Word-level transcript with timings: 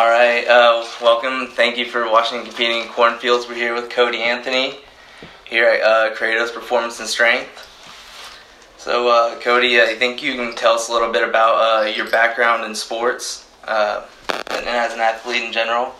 All 0.00 0.08
right, 0.08 0.48
uh, 0.48 0.82
welcome. 1.02 1.48
Thank 1.48 1.76
you 1.76 1.84
for 1.84 2.10
watching 2.10 2.42
competing 2.42 2.84
in 2.84 2.88
cornfields. 2.88 3.46
We're 3.46 3.56
here 3.56 3.74
with 3.74 3.90
Cody 3.90 4.22
Anthony 4.22 4.76
here 5.44 5.66
at 5.66 5.82
uh, 5.82 6.14
Kratos 6.16 6.54
Performance 6.54 7.00
and 7.00 7.06
Strength. 7.06 7.68
So, 8.78 9.08
uh, 9.08 9.38
Cody, 9.40 9.78
I 9.78 9.94
think 9.96 10.22
you 10.22 10.36
can 10.36 10.54
tell 10.54 10.72
us 10.72 10.88
a 10.88 10.92
little 10.94 11.12
bit 11.12 11.28
about 11.28 11.56
uh, 11.56 11.86
your 11.86 12.08
background 12.08 12.64
in 12.64 12.74
sports 12.74 13.46
uh, 13.64 14.06
and 14.30 14.66
as 14.66 14.94
an 14.94 15.00
athlete 15.00 15.44
in 15.44 15.52
general. 15.52 15.94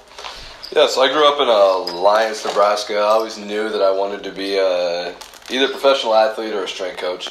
Yeah, 0.74 0.86
so 0.86 1.02
I 1.02 1.12
grew 1.12 1.28
up 1.28 1.38
in 1.38 1.48
Alliance, 1.48 2.42
Nebraska. 2.46 2.94
I 2.94 3.00
always 3.00 3.36
knew 3.36 3.68
that 3.68 3.82
I 3.82 3.90
wanted 3.90 4.24
to 4.24 4.32
be 4.32 4.56
a, 4.56 5.14
either 5.50 5.66
a 5.66 5.68
professional 5.68 6.14
athlete 6.14 6.54
or 6.54 6.64
a 6.64 6.68
strength 6.68 6.96
coach. 6.96 7.26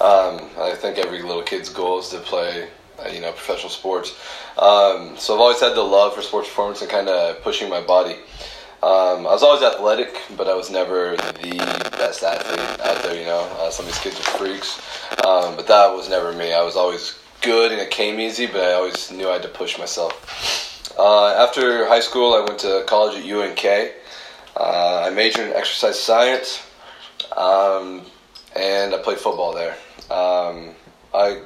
Um, 0.00 0.48
I 0.58 0.74
think 0.76 0.96
every 0.96 1.20
little 1.20 1.42
kid's 1.42 1.68
goal 1.68 1.98
is 1.98 2.08
to 2.08 2.20
play, 2.20 2.62
uh, 2.62 2.68
you 3.12 3.20
know, 3.20 3.32
professional 3.32 3.70
sports. 3.70 4.10
Um, 4.58 5.16
so 5.16 5.34
I've 5.34 5.40
always 5.40 5.60
had 5.60 5.74
the 5.74 5.82
love 5.82 6.14
for 6.14 6.22
sports 6.22 6.48
performance 6.48 6.82
and 6.82 6.90
kind 6.90 7.08
of 7.08 7.42
pushing 7.42 7.68
my 7.68 7.80
body. 7.80 8.16
Um, 8.82 9.26
I 9.26 9.32
was 9.32 9.42
always 9.42 9.62
athletic, 9.62 10.20
but 10.36 10.48
I 10.48 10.54
was 10.54 10.70
never 10.70 11.16
the 11.16 11.56
best 11.92 12.22
athlete 12.22 12.80
out 12.80 13.02
there. 13.02 13.18
You 13.18 13.24
know, 13.24 13.40
uh, 13.58 13.70
some 13.70 13.86
of 13.86 13.92
these 13.92 14.00
kids 14.00 14.20
are 14.20 14.38
freaks, 14.38 14.80
um, 15.24 15.56
but 15.56 15.66
that 15.66 15.88
was 15.92 16.08
never 16.08 16.32
me. 16.32 16.52
I 16.52 16.62
was 16.62 16.76
always 16.76 17.18
good 17.42 17.72
and 17.72 17.80
it 17.80 17.90
came 17.90 18.20
easy, 18.20 18.46
but 18.46 18.60
I 18.60 18.72
always 18.74 19.10
knew 19.10 19.28
I 19.28 19.34
had 19.34 19.42
to 19.42 19.48
push 19.48 19.78
myself. 19.78 20.94
Uh, 20.98 21.28
after 21.34 21.86
high 21.86 22.00
school, 22.00 22.34
I 22.34 22.40
went 22.40 22.58
to 22.60 22.84
college 22.86 23.16
at 23.16 23.24
UNK. 23.24 23.92
Uh, 24.56 25.06
I 25.06 25.10
majored 25.10 25.48
in 25.48 25.52
exercise 25.52 25.98
science, 25.98 26.66
um, 27.36 28.02
and 28.54 28.94
I 28.94 28.98
played 29.02 29.18
football 29.18 29.52
there. 29.52 29.72
Um, 30.10 30.74
I 31.12 31.42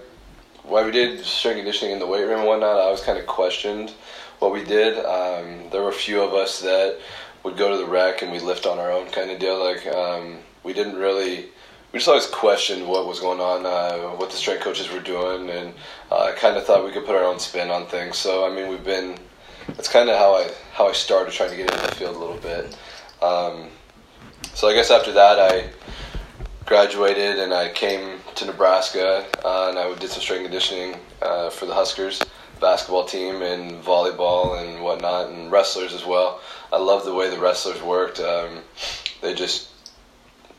while 0.70 0.84
we 0.84 0.92
did 0.92 1.24
strength 1.24 1.56
conditioning 1.56 1.92
in 1.92 1.98
the 1.98 2.06
weight 2.06 2.24
room 2.24 2.38
and 2.38 2.46
whatnot, 2.46 2.78
I 2.78 2.90
was 2.90 3.02
kind 3.02 3.18
of 3.18 3.26
questioned 3.26 3.92
what 4.38 4.52
we 4.52 4.64
did. 4.64 4.96
Um, 5.04 5.68
there 5.70 5.82
were 5.82 5.88
a 5.90 5.92
few 5.92 6.22
of 6.22 6.32
us 6.32 6.60
that 6.60 6.98
would 7.42 7.56
go 7.56 7.70
to 7.70 7.76
the 7.76 7.90
rec 7.90 8.22
and 8.22 8.30
we 8.30 8.38
lift 8.38 8.66
on 8.66 8.78
our 8.78 8.92
own 8.92 9.10
kind 9.10 9.32
of 9.32 9.40
deal. 9.40 9.62
Like 9.62 9.84
um, 9.88 10.38
we 10.62 10.72
didn't 10.72 10.94
really, 10.94 11.46
we 11.92 11.98
just 11.98 12.08
always 12.08 12.26
questioned 12.26 12.86
what 12.86 13.06
was 13.06 13.18
going 13.18 13.40
on, 13.40 13.66
uh, 13.66 14.16
what 14.16 14.30
the 14.30 14.36
strength 14.36 14.62
coaches 14.62 14.90
were 14.92 15.00
doing, 15.00 15.50
and 15.50 15.74
uh, 16.12 16.32
kind 16.36 16.56
of 16.56 16.64
thought 16.64 16.84
we 16.84 16.92
could 16.92 17.04
put 17.04 17.16
our 17.16 17.24
own 17.24 17.40
spin 17.40 17.68
on 17.68 17.86
things. 17.86 18.16
So 18.16 18.46
I 18.46 18.54
mean, 18.54 18.68
we've 18.68 18.84
been 18.84 19.18
that's 19.66 19.88
kind 19.88 20.08
of 20.08 20.16
how 20.16 20.36
I 20.36 20.50
how 20.72 20.88
I 20.88 20.92
started 20.92 21.32
trying 21.32 21.50
to 21.50 21.56
get 21.56 21.72
into 21.72 21.84
the 21.84 21.94
field 21.96 22.14
a 22.14 22.18
little 22.18 22.38
bit. 22.38 22.76
Um, 23.20 23.70
so 24.54 24.68
I 24.68 24.74
guess 24.74 24.92
after 24.92 25.10
that 25.12 25.40
I 25.40 25.68
graduated 26.64 27.40
and 27.40 27.52
I 27.52 27.70
came 27.72 28.19
to 28.36 28.44
Nebraska 28.44 29.26
uh, 29.44 29.68
and 29.68 29.78
I 29.78 29.94
did 29.98 30.10
some 30.10 30.22
strength 30.22 30.44
conditioning 30.44 30.96
uh, 31.22 31.50
for 31.50 31.66
the 31.66 31.74
Huskers 31.74 32.22
basketball 32.60 33.04
team 33.04 33.42
and 33.42 33.82
volleyball 33.82 34.62
and 34.62 34.82
whatnot 34.82 35.30
and 35.30 35.50
wrestlers 35.50 35.94
as 35.94 36.04
well. 36.04 36.40
I 36.72 36.78
love 36.78 37.04
the 37.04 37.14
way 37.14 37.30
the 37.30 37.38
wrestlers 37.38 37.82
worked. 37.82 38.20
Um, 38.20 38.58
they 39.22 39.34
just 39.34 39.70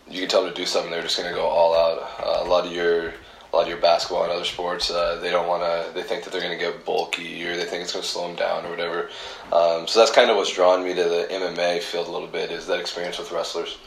you 0.09 0.19
can 0.19 0.29
tell 0.29 0.43
them 0.43 0.53
to 0.53 0.59
do 0.59 0.65
something, 0.65 0.91
they're 0.91 1.01
just 1.01 1.17
going 1.17 1.29
to 1.29 1.35
go 1.35 1.45
all 1.45 1.73
out. 1.73 1.99
Uh, 2.19 2.45
a 2.45 2.49
lot 2.49 2.65
of 2.65 2.71
your 2.73 3.13
a 3.51 3.55
lot 3.55 3.63
of 3.63 3.69
your 3.69 3.79
basketball 3.79 4.23
and 4.23 4.31
other 4.31 4.45
sports, 4.45 4.89
uh, 4.89 5.19
they 5.21 5.29
don't 5.29 5.47
want 5.47 5.61
to. 5.61 5.93
They 5.93 6.03
think 6.03 6.23
that 6.23 6.31
they're 6.31 6.41
going 6.41 6.57
to 6.57 6.63
get 6.63 6.85
bulky, 6.85 7.45
or 7.45 7.57
they 7.57 7.65
think 7.65 7.83
it's 7.83 7.91
going 7.91 8.03
to 8.03 8.09
slow 8.09 8.27
them 8.27 8.37
down, 8.37 8.65
or 8.65 8.69
whatever. 8.69 9.09
Um, 9.51 9.87
so 9.87 9.99
that's 9.99 10.11
kind 10.11 10.29
of 10.29 10.37
what's 10.37 10.53
drawn 10.53 10.83
me 10.83 10.93
to 10.93 11.03
the 11.03 11.27
MMA 11.29 11.81
field 11.81 12.07
a 12.07 12.11
little 12.11 12.29
bit 12.29 12.49
is 12.49 12.65
that 12.67 12.79
experience 12.79 13.19
with 13.19 13.31
wrestlers 13.31 13.77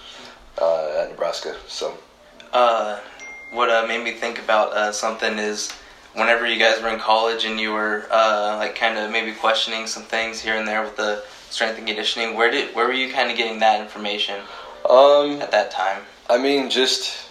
uh, 0.61 1.03
at 1.03 1.11
Nebraska. 1.11 1.57
So, 1.67 1.97
uh, 2.53 3.01
what 3.55 3.71
uh, 3.71 3.87
made 3.87 4.03
me 4.03 4.13
think 4.13 4.39
about 4.39 4.73
uh, 4.73 4.93
something 4.93 5.39
is 5.39 5.73
whenever 6.15 6.47
you 6.47 6.59
guys 6.59 6.83
were 6.83 6.89
in 6.89 6.99
college 6.99 7.45
and 7.45 7.59
you 7.59 7.73
were 7.73 8.07
uh, 8.11 8.57
like 8.59 8.75
kind 8.75 8.99
of 8.99 9.11
maybe 9.11 9.33
questioning 9.33 9.87
some 9.87 10.03
things 10.03 10.41
here 10.41 10.57
and 10.57 10.67
there 10.67 10.83
with 10.83 10.97
the 10.97 11.25
strength 11.51 11.79
and 11.79 11.87
conditioning. 11.87 12.37
Where 12.37 12.51
did 12.51 12.75
where 12.75 12.87
were 12.87 12.93
you 12.93 13.13
kind 13.13 13.31
of 13.31 13.37
getting 13.37 13.61
that 13.61 13.81
information 13.81 14.41
um, 14.89 15.41
at 15.41 15.51
that 15.53 15.71
time? 15.71 16.03
I 16.29 16.39
mean, 16.39 16.69
just 16.69 17.29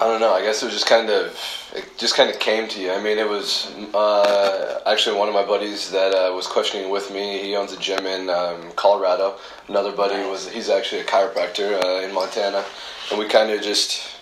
I 0.00 0.06
don't 0.08 0.20
know. 0.20 0.34
I 0.34 0.42
guess 0.42 0.62
it 0.62 0.66
was 0.66 0.74
just 0.74 0.86
kind 0.86 1.08
of 1.08 1.38
it 1.74 1.96
just 1.96 2.16
kind 2.16 2.28
of 2.28 2.38
came 2.38 2.68
to 2.68 2.80
you. 2.80 2.92
I 2.92 3.00
mean, 3.02 3.18
it 3.18 3.28
was 3.28 3.72
uh, 3.94 4.80
actually 4.86 5.18
one 5.18 5.28
of 5.28 5.34
my 5.34 5.44
buddies 5.44 5.90
that 5.90 6.12
uh, 6.12 6.34
was 6.34 6.46
questioning 6.46 6.90
with 6.90 7.12
me. 7.12 7.38
He 7.38 7.54
owns 7.56 7.72
a 7.72 7.78
gym 7.78 8.06
in 8.06 8.28
um, 8.28 8.72
Colorado. 8.72 9.38
Another 9.68 9.92
buddy 9.92 10.16
was 10.28 10.48
he's 10.48 10.68
actually 10.68 11.00
a 11.00 11.04
chiropractor 11.04 11.82
uh, 11.82 12.04
in 12.04 12.12
Montana, 12.12 12.64
and 13.10 13.18
we 13.18 13.26
kind 13.26 13.50
of 13.50 13.62
just 13.62 14.15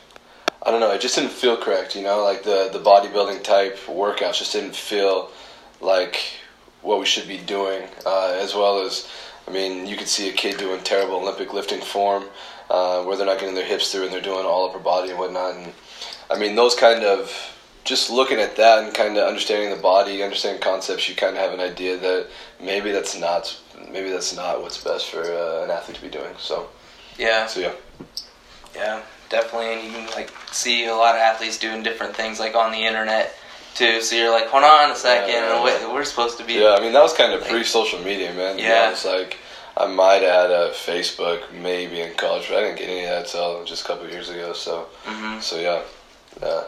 I 0.64 0.70
don't 0.70 0.80
know. 0.80 0.92
It 0.92 1.00
just 1.00 1.14
didn't 1.14 1.32
feel 1.32 1.56
correct. 1.56 1.94
You 1.94 2.02
know, 2.02 2.22
like 2.24 2.42
the 2.42 2.70
the 2.72 2.78
bodybuilding 2.78 3.42
type 3.42 3.76
workouts 3.86 4.38
just 4.38 4.52
didn't 4.52 4.74
feel 4.74 5.30
like 5.80 6.20
what 6.82 6.98
we 6.98 7.06
should 7.06 7.28
be 7.28 7.38
doing. 7.38 7.88
Uh, 8.06 8.36
as 8.40 8.54
well 8.54 8.84
as, 8.84 9.08
I 9.48 9.50
mean, 9.50 9.86
you 9.86 9.96
could 9.96 10.08
see 10.08 10.28
a 10.28 10.32
kid 10.32 10.58
doing 10.58 10.80
terrible 10.82 11.16
Olympic 11.16 11.52
lifting 11.52 11.80
form 11.80 12.24
uh, 12.70 13.02
where 13.04 13.16
they're 13.16 13.26
not 13.26 13.40
getting 13.40 13.54
their 13.54 13.64
hips 13.64 13.90
through 13.90 14.04
and 14.04 14.12
they're 14.12 14.20
doing 14.20 14.44
all 14.44 14.68
upper 14.68 14.78
body 14.78 15.10
and 15.10 15.18
whatnot. 15.18 15.54
And 15.56 15.72
I 16.30 16.38
mean, 16.38 16.54
those 16.54 16.74
kind 16.74 17.04
of 17.04 17.32
just 17.84 18.10
looking 18.10 18.38
at 18.38 18.56
that 18.56 18.84
and 18.84 18.94
kind 18.94 19.16
of 19.16 19.28
understanding 19.28 19.70
the 19.70 19.82
body, 19.82 20.22
understanding 20.22 20.62
concepts, 20.62 21.08
you 21.08 21.14
kind 21.14 21.36
of 21.36 21.42
have 21.42 21.52
an 21.52 21.60
idea 21.60 21.98
that 21.98 22.28
maybe 22.60 22.90
that's 22.90 23.18
not 23.18 23.58
maybe 23.90 24.10
that's 24.10 24.34
not 24.34 24.62
what's 24.62 24.82
best 24.82 25.10
for 25.10 25.22
uh, 25.22 25.64
an 25.64 25.70
athlete 25.70 25.96
to 25.96 26.02
be 26.02 26.08
doing. 26.08 26.34
So 26.38 26.68
yeah, 27.18 27.46
so 27.46 27.60
yeah, 27.60 27.72
yeah, 28.74 29.02
definitely. 29.34 29.74
And 29.74 29.84
you 29.84 29.90
can 29.90 30.06
like 30.14 30.30
see 30.52 30.86
a 30.86 30.94
lot 30.94 31.14
of 31.14 31.20
athletes 31.20 31.58
doing 31.58 31.82
different 31.82 32.14
things 32.14 32.38
like 32.38 32.54
on 32.54 32.72
the 32.72 32.78
internet 32.78 33.34
too. 33.74 34.00
So 34.00 34.16
you're 34.16 34.30
like, 34.30 34.46
hold 34.46 34.64
on 34.64 34.90
a 34.90 34.96
second, 34.96 35.34
yeah, 35.34 35.92
we're 35.92 36.04
supposed 36.04 36.38
to 36.38 36.44
be. 36.44 36.54
Yeah, 36.54 36.76
I 36.78 36.80
mean 36.80 36.92
that 36.92 37.02
was 37.02 37.12
kind 37.12 37.32
of 37.32 37.40
like, 37.40 37.50
pre-social 37.50 38.00
media, 38.00 38.32
man. 38.34 38.58
Yeah, 38.58 38.90
it's 38.90 39.04
like 39.04 39.38
I 39.76 39.86
might 39.86 40.22
have 40.22 40.48
had 40.48 40.50
a 40.50 40.70
Facebook 40.70 41.52
maybe 41.52 42.00
in 42.00 42.14
college, 42.14 42.46
but 42.48 42.58
I 42.58 42.60
didn't 42.62 42.78
get 42.78 42.88
any 42.88 43.04
of 43.04 43.10
that 43.10 43.24
until 43.26 43.64
just 43.64 43.84
a 43.84 43.88
couple 43.88 44.08
years 44.08 44.30
ago. 44.30 44.52
So, 44.52 44.86
mm-hmm. 45.04 45.40
so 45.40 45.58
yeah, 45.58 45.82
yeah. 46.40 46.64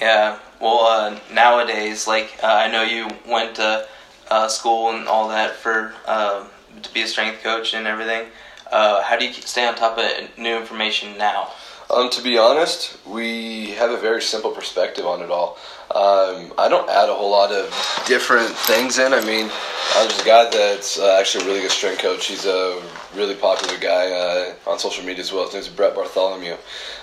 Yeah. 0.00 0.38
Well, 0.60 0.80
uh, 0.86 1.18
nowadays, 1.32 2.06
like 2.06 2.38
uh, 2.42 2.46
I 2.46 2.70
know 2.70 2.82
you 2.82 3.08
went 3.26 3.56
to 3.56 3.86
uh, 4.30 4.48
school 4.48 4.90
and 4.90 5.08
all 5.08 5.28
that 5.28 5.56
for 5.56 5.94
uh, 6.06 6.46
to 6.82 6.92
be 6.92 7.02
a 7.02 7.06
strength 7.06 7.42
coach 7.42 7.72
and 7.72 7.86
everything. 7.86 8.26
Uh, 8.70 9.02
how 9.02 9.16
do 9.16 9.26
you 9.26 9.32
stay 9.32 9.66
on 9.66 9.74
top 9.74 9.98
of 9.98 10.38
new 10.38 10.56
information 10.56 11.16
now? 11.18 11.50
Um, 11.88 12.10
to 12.10 12.22
be 12.22 12.36
honest, 12.36 12.98
we 13.06 13.70
have 13.72 13.90
a 13.92 13.96
very 13.96 14.20
simple 14.20 14.50
perspective 14.50 15.06
on 15.06 15.22
it 15.22 15.30
all. 15.30 15.56
Um, 15.94 16.52
I 16.58 16.66
don't 16.68 16.90
add 16.90 17.08
a 17.08 17.14
whole 17.14 17.30
lot 17.30 17.52
of 17.52 17.70
different 18.08 18.50
things 18.50 18.98
in. 18.98 19.14
I 19.14 19.20
mean, 19.20 19.48
there's 19.94 20.20
a 20.20 20.24
guy 20.24 20.50
that's 20.50 20.98
uh, 20.98 21.16
actually 21.20 21.44
a 21.44 21.46
really 21.46 21.60
good 21.60 21.70
strength 21.70 22.00
coach. 22.00 22.26
He's 22.26 22.44
a 22.44 22.82
really 23.14 23.36
popular 23.36 23.78
guy 23.78 24.10
uh, 24.10 24.54
on 24.70 24.80
social 24.80 25.04
media 25.04 25.20
as 25.20 25.32
well. 25.32 25.44
His 25.44 25.54
name 25.54 25.62
is 25.62 25.68
Brett 25.68 25.94
Bartholomew. 25.94 26.56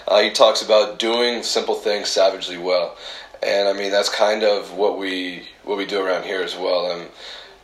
Uh, 0.05 0.21
he 0.21 0.31
talks 0.31 0.61
about 0.61 0.99
doing 0.99 1.43
simple 1.43 1.75
things 1.75 2.09
savagely 2.09 2.57
well, 2.57 2.97
and 3.41 3.69
I 3.69 3.73
mean 3.73 3.89
that's 3.89 4.09
kind 4.09 4.43
of 4.43 4.73
what 4.73 4.97
we 4.97 5.43
what 5.63 5.77
we 5.77 5.85
do 5.85 6.01
around 6.01 6.23
here 6.23 6.41
as 6.41 6.57
well. 6.57 6.91
Um, 6.91 7.07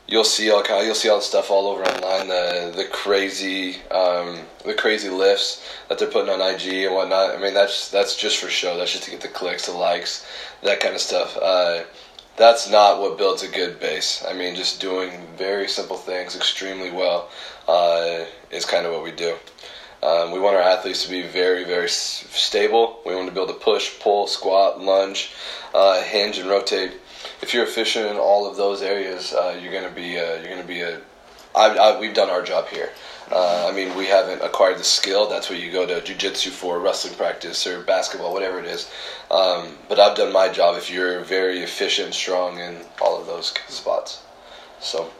you'll 0.09 0.23
see 0.23 0.49
all 0.49 0.63
kind 0.63 0.85
you'll 0.85 0.95
see 0.95 1.09
all 1.09 1.17
the 1.17 1.23
stuff 1.23 1.51
all 1.51 1.67
over 1.67 1.83
online 1.83 2.27
the 2.27 2.73
the 2.75 2.85
crazy 2.85 3.75
um, 3.91 4.39
the 4.65 4.73
crazy 4.73 5.09
lifts 5.09 5.63
that 5.87 5.99
they're 5.99 6.09
putting 6.09 6.29
on 6.33 6.41
IG 6.41 6.85
and 6.85 6.95
whatnot. 6.95 7.35
I 7.35 7.39
mean 7.39 7.53
that's 7.53 7.89
that's 7.89 8.15
just 8.15 8.37
for 8.37 8.49
show. 8.49 8.77
That's 8.77 8.91
just 8.91 9.05
to 9.05 9.11
get 9.11 9.21
the 9.21 9.27
clicks, 9.27 9.67
the 9.67 9.73
likes, 9.73 10.25
that 10.63 10.79
kind 10.79 10.95
of 10.95 11.01
stuff. 11.01 11.37
Uh, 11.37 11.83
that's 12.37 12.69
not 12.69 13.01
what 13.01 13.17
builds 13.17 13.43
a 13.43 13.49
good 13.49 13.79
base. 13.81 14.23
I 14.25 14.33
mean, 14.33 14.55
just 14.55 14.79
doing 14.79 15.27
very 15.37 15.67
simple 15.67 15.97
things 15.97 16.37
extremely 16.37 16.89
well 16.89 17.29
uh, 17.67 18.23
is 18.49 18.63
kind 18.63 18.85
of 18.85 18.93
what 18.93 19.03
we 19.03 19.11
do. 19.11 19.35
Um, 20.01 20.31
we 20.31 20.39
want 20.39 20.55
our 20.55 20.61
athletes 20.61 21.03
to 21.03 21.11
be 21.11 21.23
very, 21.23 21.65
very 21.65 21.87
s- 21.87 22.25
stable. 22.31 23.01
We 23.05 23.13
want 23.13 23.27
to 23.27 23.33
be 23.33 23.41
able 23.41 23.53
to 23.53 23.59
push, 23.59 23.99
pull, 23.99 24.27
squat, 24.27 24.79
lunge, 24.79 25.33
uh, 25.73 26.01
hinge, 26.01 26.37
and 26.37 26.49
rotate 26.49 26.93
if 27.41 27.53
you're 27.53 27.63
efficient 27.63 28.07
in 28.07 28.17
all 28.17 28.49
of 28.49 28.57
those 28.57 28.81
areas, 28.81 29.33
uh, 29.33 29.57
you're 29.61 29.71
going 29.71 29.87
to 29.87 29.95
be 29.95 30.17
uh, 30.17 30.35
you're 30.35 30.49
going 30.49 30.61
to 30.61 30.67
be 30.67 30.81
a. 30.81 30.99
I, 31.55 31.75
I, 31.75 31.99
we've 31.99 32.13
done 32.13 32.29
our 32.29 32.43
job 32.43 32.67
here. 32.67 32.91
Uh, 33.31 33.67
I 33.67 33.75
mean, 33.75 33.95
we 33.95 34.05
haven't 34.05 34.41
acquired 34.41 34.79
the 34.79 34.83
skill. 34.83 35.27
That's 35.27 35.49
what 35.49 35.59
you 35.59 35.71
go 35.71 35.85
to 35.85 36.01
jujitsu 36.01 36.49
for, 36.49 36.79
wrestling 36.79 37.15
practice, 37.15 37.65
or 37.67 37.81
basketball, 37.81 38.33
whatever 38.33 38.59
it 38.59 38.65
is. 38.65 38.91
Um, 39.29 39.77
but 39.87 39.99
I've 39.99 40.15
done 40.15 40.31
my 40.31 40.49
job. 40.49 40.77
If 40.77 40.91
you're 40.91 41.21
very 41.21 41.59
efficient, 41.59 42.13
strong 42.13 42.59
in 42.59 42.77
all 43.01 43.19
of 43.19 43.27
those 43.27 43.53
spots, 43.67 44.23
so. 44.79 45.11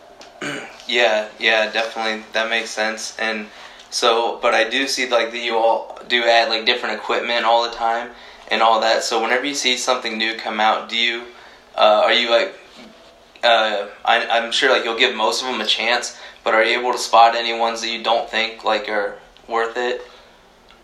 yeah, 0.87 1.27
yeah, 1.39 1.69
definitely. 1.71 2.23
That 2.33 2.49
makes 2.49 2.69
sense. 2.69 3.17
And 3.19 3.47
so, 3.89 4.39
but 4.41 4.53
I 4.53 4.69
do 4.69 4.87
see 4.87 5.09
like 5.09 5.31
that 5.31 5.39
you 5.39 5.57
all 5.57 5.99
do 6.07 6.23
add 6.23 6.49
like 6.49 6.65
different 6.65 6.95
equipment 6.95 7.45
all 7.45 7.69
the 7.69 7.75
time 7.75 8.11
and 8.49 8.61
all 8.61 8.79
that. 8.81 9.03
So 9.03 9.21
whenever 9.21 9.45
you 9.45 9.55
see 9.55 9.77
something 9.77 10.17
new 10.17 10.35
come 10.35 10.59
out, 10.59 10.89
do 10.89 10.97
you 10.97 11.25
uh, 11.79 12.01
are 12.03 12.13
you 12.13 12.29
like? 12.29 12.53
Uh, 13.41 13.87
I, 14.03 14.27
I'm 14.27 14.51
sure 14.51 14.69
like 14.69 14.83
you'll 14.83 14.99
give 14.99 15.15
most 15.15 15.41
of 15.41 15.47
them 15.47 15.61
a 15.61 15.65
chance, 15.65 16.17
but 16.43 16.53
are 16.53 16.63
you 16.63 16.77
able 16.77 16.91
to 16.91 16.97
spot 16.97 17.35
any 17.35 17.57
ones 17.57 17.81
that 17.81 17.89
you 17.89 18.03
don't 18.03 18.29
think 18.29 18.63
like 18.65 18.89
are 18.89 19.17
worth 19.47 19.77
it? 19.77 20.01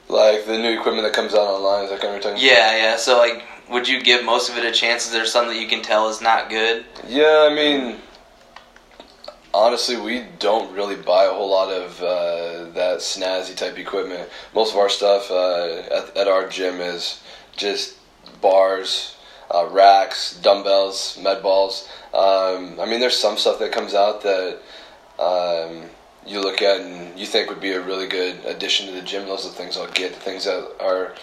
Like 0.08 0.46
the 0.46 0.58
new 0.58 0.80
equipment 0.80 1.06
that 1.06 1.14
comes 1.14 1.34
out 1.34 1.48
online, 1.48 1.84
is 1.84 1.90
that 1.90 2.00
kind 2.00 2.16
of 2.16 2.24
thing? 2.24 2.38
Yeah, 2.38 2.78
yeah. 2.78 2.96
So 2.96 3.18
like 3.18 3.44
would 3.70 3.88
you 3.88 4.02
give 4.02 4.24
most 4.24 4.50
of 4.50 4.58
it 4.58 4.66
a 4.66 4.72
chance? 4.72 5.06
Is 5.06 5.12
there 5.12 5.26
some 5.26 5.48
that 5.48 5.60
you 5.60 5.68
can 5.68 5.82
tell 5.82 6.10
is 6.10 6.22
not 6.22 6.50
good? 6.50 6.86
Yeah, 7.08 7.48
I 7.50 7.54
mean, 7.54 7.98
honestly, 9.54 9.98
we 9.98 10.24
don't 10.40 10.72
really 10.74 10.96
buy 10.96 11.26
a 11.26 11.32
whole 11.32 11.50
lot 11.50 11.72
of 11.72 12.02
uh, 12.02 12.72
that 12.74 13.00
snazzy 13.00 13.56
type 13.56 13.78
equipment. 13.78 14.30
Most 14.54 14.74
of 14.74 14.80
our 14.80 14.90
stuff 14.90 15.32
uh, 15.32 15.82
at, 15.92 16.18
at 16.18 16.28
our 16.28 16.48
gym 16.48 16.80
is 16.80 17.22
just 17.56 17.96
bars, 18.42 19.15
uh, 19.54 19.68
racks, 19.72 20.38
dumbbells, 20.42 21.18
med 21.22 21.42
balls. 21.42 21.88
Um, 22.14 22.80
I 22.80 22.86
mean, 22.86 23.00
there's 23.00 23.18
some 23.18 23.38
stuff 23.38 23.60
that 23.60 23.72
comes 23.72 23.94
out 23.94 24.22
that 24.24 24.60
um, 25.20 25.84
you 26.26 26.42
look 26.42 26.62
at 26.62 26.82
and 26.82 27.18
you 27.20 27.26
think 27.26 27.50
would 27.50 27.62
be 27.62 27.72
a 27.72 27.82
really 27.82 28.08
good 28.08 28.44
addition 28.46 28.88
to 28.88 28.94
the 28.94 29.02
gym. 29.02 29.26
Those 29.26 29.46
are 29.46 29.50
the 29.50 29.56
things 29.56 29.78
I'll 29.78 29.92
get. 29.92 30.14
The 30.14 30.20
things 30.20 30.46
that 30.46 30.72
are 30.80 31.14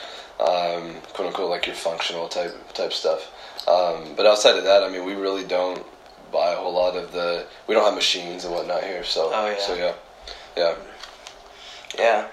um, 0.41 0.95
quote 1.13 1.29
unquote 1.29 1.51
like 1.51 1.67
your 1.67 1.77
functional 1.77 2.29
type 2.29 2.55
type 2.75 2.93
stuff. 2.93 3.31
Um, 3.69 4.15
but 4.17 4.27
outside 4.27 4.57
of 4.57 4.65
that, 4.65 4.83
I 4.83 4.89
mean, 4.89 5.05
we 5.05 5.15
really 5.15 5.45
don't 5.45 5.85
buy 6.33 6.53
a 6.53 6.57
whole 6.57 6.73
lot 6.75 6.97
of 6.97 7.13
the. 7.13 7.47
We 7.67 7.75
don't 7.75 7.85
have 7.85 7.95
machines 7.95 8.45
and 8.45 8.55
whatnot 8.55 8.83
here, 8.83 9.05
so 9.05 9.31
Oh, 9.33 9.47
yeah. 9.49 9.59
so 9.59 9.75
yeah, 9.75 9.95
yeah. 10.57 10.75
Yeah. 11.99 12.29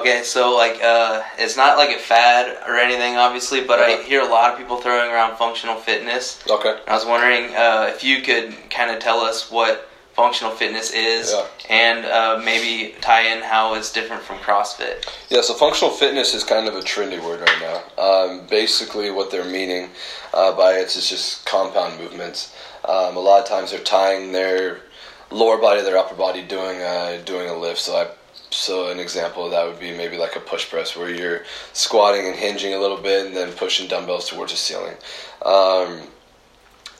Okay, 0.00 0.22
so 0.24 0.54
like 0.54 0.82
uh, 0.82 1.22
it's 1.38 1.56
not 1.56 1.78
like 1.78 1.90
a 1.96 1.98
fad 1.98 2.58
or 2.68 2.76
anything, 2.76 3.16
obviously, 3.16 3.62
but 3.64 3.78
I 3.80 4.02
hear 4.02 4.20
a 4.20 4.28
lot 4.28 4.52
of 4.52 4.58
people 4.58 4.76
throwing 4.76 5.10
around 5.10 5.36
functional 5.36 5.76
fitness. 5.76 6.42
Okay. 6.50 6.78
I 6.86 6.92
was 6.92 7.06
wondering 7.06 7.54
uh, 7.54 7.90
if 7.94 8.04
you 8.04 8.20
could 8.22 8.54
kind 8.68 8.90
of 8.90 8.98
tell 9.00 9.20
us 9.20 9.50
what 9.50 9.88
functional 10.14 10.52
fitness 10.52 10.92
is, 10.92 11.32
Yeah. 11.32 11.46
and 11.70 12.04
uh, 12.06 12.40
maybe 12.44 12.94
tie 13.00 13.22
in 13.32 13.42
how 13.42 13.74
it's 13.74 13.92
different 13.92 14.22
from 14.22 14.36
CrossFit. 14.38 15.06
Yeah, 15.28 15.42
so 15.42 15.54
functional 15.54 15.92
fitness 15.94 16.34
is 16.34 16.42
kind 16.42 16.68
of 16.68 16.74
a 16.74 16.80
trendy 16.80 17.22
word 17.22 17.40
right 17.40 17.60
now. 17.60 18.02
Um, 18.02 18.46
basically, 18.48 19.10
what 19.10 19.30
they're 19.30 19.44
meaning 19.44 19.90
uh, 20.34 20.52
by 20.56 20.74
it 20.74 20.94
is 20.96 21.08
just 21.08 21.44
compound 21.46 21.98
movements. 22.00 22.54
Um, 22.84 23.16
a 23.16 23.20
lot 23.20 23.40
of 23.42 23.48
times 23.48 23.70
they're 23.70 23.80
tying 23.80 24.32
their 24.32 24.80
lower 25.30 25.58
body 25.58 25.80
to 25.80 25.84
their 25.84 25.98
upper 25.98 26.14
body 26.14 26.42
doing 26.42 26.80
uh, 26.80 27.20
doing 27.24 27.48
a 27.48 27.56
lift. 27.56 27.80
So 27.80 27.96
I 27.96 28.08
so 28.50 28.90
an 28.90 28.98
example 29.00 29.44
of 29.44 29.50
that 29.50 29.66
would 29.66 29.80
be 29.80 29.96
maybe 29.96 30.16
like 30.16 30.36
a 30.36 30.40
push 30.40 30.68
press 30.68 30.96
where 30.96 31.10
you're 31.10 31.42
squatting 31.72 32.26
and 32.26 32.36
hinging 32.36 32.74
a 32.74 32.78
little 32.78 32.96
bit 32.96 33.26
and 33.26 33.36
then 33.36 33.52
pushing 33.52 33.88
dumbbells 33.88 34.28
towards 34.28 34.52
the 34.52 34.58
ceiling. 34.58 34.94
Um, 35.44 36.08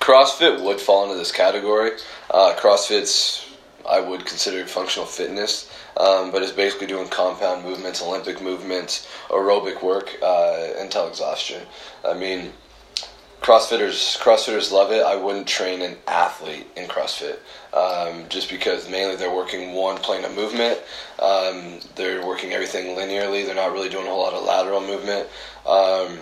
CrossFit 0.01 0.63
would 0.63 0.81
fall 0.81 1.05
into 1.05 1.17
this 1.17 1.33
category. 1.33 1.93
Uh, 2.31 2.55
CrossFit's 2.57 3.47
I 3.89 4.01
would 4.01 4.25
consider 4.27 4.67
functional 4.67 5.07
fitness, 5.07 5.71
um, 5.97 6.31
but 6.31 6.43
it's 6.43 6.53
basically 6.53 6.89
doing 6.89 7.09
compound 7.09 7.65
movements, 7.65 8.03
Olympic 8.03 8.43
movements, 8.43 9.09
aerobic 9.29 9.83
work 9.83 10.17
uh, 10.23 10.71
until 10.79 11.09
exhaustion. 11.09 11.63
I 12.05 12.15
mean, 12.15 12.53
CrossFitters 13.41 14.19
CrossFitters 14.19 14.73
love 14.73 14.91
it. 14.91 15.05
I 15.05 15.15
wouldn't 15.15 15.47
train 15.47 15.83
an 15.83 15.97
athlete 16.09 16.67
in 16.77 16.89
CrossFit 16.89 17.39
um, 17.73 18.29
just 18.29 18.51
because 18.51 18.89
mainly 18.91 19.17
they're 19.17 19.35
working 19.35 19.73
one 19.73 19.99
plane 19.99 20.25
of 20.25 20.35
movement. 20.35 20.79
Um, 21.21 21.79
they're 21.95 22.27
working 22.27 22.53
everything 22.53 22.97
linearly. 22.97 23.47
They're 23.47 23.55
not 23.55 23.73
really 23.73 23.89
doing 23.89 24.07
a 24.07 24.11
whole 24.11 24.23
lot 24.23 24.35
of 24.35 24.45
lateral 24.45 24.81
movement. 24.81 25.29
Um, 25.65 26.19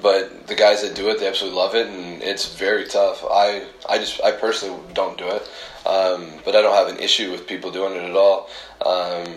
but 0.00 0.46
the 0.46 0.54
guys 0.54 0.80
that 0.82 0.94
do 0.94 1.10
it, 1.10 1.18
they 1.20 1.28
absolutely 1.28 1.58
love 1.58 1.74
it, 1.74 1.86
and 1.86 2.22
it's 2.22 2.54
very 2.54 2.86
tough. 2.86 3.22
I, 3.24 3.66
I 3.88 3.98
just, 3.98 4.22
I 4.22 4.32
personally 4.32 4.78
don't 4.94 5.18
do 5.18 5.28
it, 5.28 5.42
um, 5.86 6.40
but 6.44 6.56
I 6.56 6.62
don't 6.62 6.74
have 6.74 6.88
an 6.88 6.98
issue 7.02 7.30
with 7.30 7.46
people 7.46 7.70
doing 7.70 7.94
it 7.94 8.08
at 8.08 8.16
all. 8.16 8.48
Um, 8.86 9.34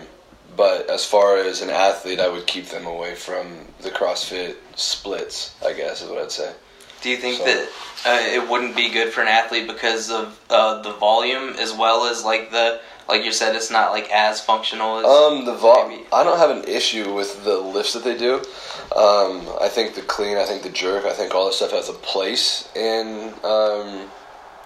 but 0.56 0.88
as 0.88 1.04
far 1.04 1.36
as 1.36 1.60
an 1.60 1.68
athlete, 1.68 2.20
I 2.20 2.28
would 2.28 2.46
keep 2.46 2.66
them 2.66 2.86
away 2.86 3.14
from 3.14 3.66
the 3.82 3.90
CrossFit 3.90 4.56
splits. 4.76 5.54
I 5.64 5.74
guess 5.74 6.00
is 6.00 6.08
what 6.08 6.22
I'd 6.22 6.32
say. 6.32 6.54
Do 7.02 7.10
you 7.10 7.16
think 7.16 7.38
So- 7.38 7.44
that 7.44 7.68
uh, 8.04 8.20
it 8.22 8.48
wouldn't 8.48 8.76
be 8.76 8.88
good 8.88 9.12
for 9.12 9.20
an 9.22 9.28
athlete 9.28 9.66
because 9.66 10.10
of 10.10 10.38
uh, 10.50 10.82
the 10.82 10.92
volume 10.92 11.54
as 11.58 11.72
well 11.72 12.06
as 12.06 12.24
like 12.24 12.50
the 12.50 12.80
like 13.08 13.24
you 13.24 13.30
said, 13.30 13.54
it's 13.54 13.70
not 13.70 13.92
like 13.92 14.10
as 14.10 14.40
functional 14.40 14.98
as 14.98 15.04
Um, 15.06 15.44
the 15.44 15.54
vol- 15.54 15.88
maybe- 15.88 16.06
I 16.12 16.24
don't 16.24 16.38
have 16.38 16.50
an 16.50 16.64
issue 16.64 17.14
with 17.14 17.44
the 17.44 17.56
lifts 17.56 17.92
that 17.92 18.02
they 18.02 18.16
do. 18.16 18.42
Um, 18.96 19.48
I 19.60 19.68
think 19.68 19.94
the 19.94 20.02
clean, 20.02 20.36
I 20.38 20.44
think 20.44 20.62
the 20.64 20.70
jerk, 20.70 21.04
I 21.04 21.12
think 21.12 21.32
all 21.34 21.46
this 21.46 21.56
stuff 21.56 21.70
has 21.70 21.88
a 21.88 21.92
place 21.92 22.68
in 22.74 23.32
um, 23.44 24.10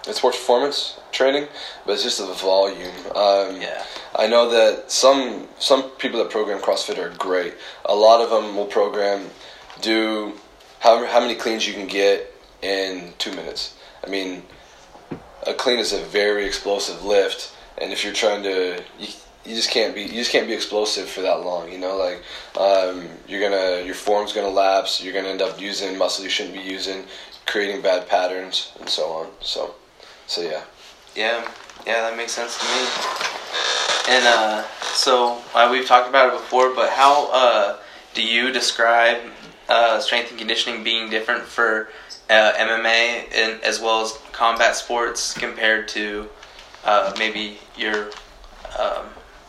in 0.07 0.15
sports 0.15 0.39
performance 0.39 0.97
training, 1.13 1.49
but 1.85 1.93
it's 1.93 2.03
just 2.03 2.19
the 2.19 2.33
volume. 2.33 2.95
Um, 3.15 3.61
yeah. 3.61 3.85
I 4.17 4.27
know 4.27 4.49
that 4.51 4.91
some 4.91 5.47
some 5.59 5.83
people 5.99 6.19
that 6.21 6.31
program 6.31 6.61
CrossFit 6.61 6.97
are 6.99 7.11
great. 7.19 7.55
A 7.85 7.95
lot 7.95 8.23
of 8.23 8.31
them 8.31 8.57
will 8.57 8.67
program 8.67 9.29
do 9.83 10.33
how 10.81 11.05
how 11.07 11.21
many 11.21 11.35
cleans 11.35 11.67
you 11.67 11.75
can 11.75 11.87
get 11.87 12.35
in 12.63 13.13
two 13.19 13.31
minutes. 13.31 13.77
I 14.05 14.11
mean, 14.11 14.43
a 15.47 15.55
clean 15.55 15.79
is 15.79 15.93
a 15.93 16.03
very 16.05 16.45
explosive 16.45 17.05
lift, 17.05 17.55
and 17.79 17.93
if 17.93 18.03
you're 18.05 18.13
trying 18.13 18.43
to, 18.43 18.83
you, 18.99 19.09
you 19.45 19.55
just 19.55 19.71
can't 19.71 19.95
be 19.95 20.03
you 20.03 20.09
just 20.09 20.33
can't 20.33 20.47
be 20.47 20.55
explosive 20.55 21.09
for 21.09 21.21
that 21.23 21.45
long. 21.45 21.71
You 21.71 21.79
know, 21.79 21.97
like 21.97 22.23
um, 22.59 23.09
you're 23.29 23.41
gonna 23.41 23.85
your 23.85 23.95
form's 23.95 24.33
gonna 24.33 24.49
lapse. 24.49 25.03
You're 25.03 25.15
gonna 25.15 25.29
end 25.29 25.43
up 25.43 25.61
using 25.61 25.97
muscle 25.97 26.25
you 26.25 26.31
shouldn't 26.31 26.55
be 26.55 26.63
using, 26.63 27.05
creating 27.47 27.83
bad 27.83 28.09
patterns, 28.09 28.73
and 28.81 28.89
so 28.89 29.05
on. 29.11 29.29
So, 29.41 29.75
so 30.27 30.43
yeah. 30.43 30.63
Yeah, 31.17 31.51
yeah, 31.87 32.09
that 32.09 32.17
makes 32.17 32.33
sense 32.33 32.57
to 32.59 32.65
me. 32.65 34.17
And 34.17 34.25
uh, 34.27 34.65
so 34.95 35.43
uh, 35.55 35.69
we've 35.71 35.87
talked 35.87 36.09
about 36.09 36.33
it 36.33 36.33
before, 36.33 36.75
but 36.75 36.91
how 36.91 37.31
uh, 37.33 37.79
do 38.15 38.23
you 38.23 38.53
describe 38.53 39.19
uh, 39.71 40.01
strength 40.01 40.31
and 40.31 40.39
conditioning 40.39 40.85
being 40.85 41.09
different 41.09 41.45
for 41.45 41.89
uh, 42.29 42.53
MMA 42.53 43.25
and 43.35 43.63
as 43.63 43.81
well 43.81 44.03
as 44.03 44.19
combat 44.33 44.77
sports 44.77 45.33
compared 45.33 45.89
to 45.89 46.29
uh, 46.85 47.15
maybe 47.19 47.59
your 47.77 48.11
um, 48.79 49.07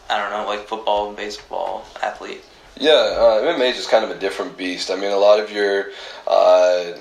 I 0.10 0.18
don't 0.18 0.32
know, 0.32 0.46
like 0.46 0.68
football 0.68 1.08
and 1.08 1.18
baseball 1.18 1.86
athlete? 2.02 2.44
Yeah, 2.78 2.92
uh, 2.92 3.42
MMA 3.42 3.72
is 3.72 3.78
just 3.78 3.90
kind 3.90 4.04
of 4.04 4.12
a 4.12 4.20
different 4.20 4.58
beast. 4.58 4.92
I 4.92 4.96
mean, 4.96 5.12
a 5.12 5.18
lot 5.18 5.40
of 5.40 5.52
your 5.52 5.92
uh, 6.28 6.94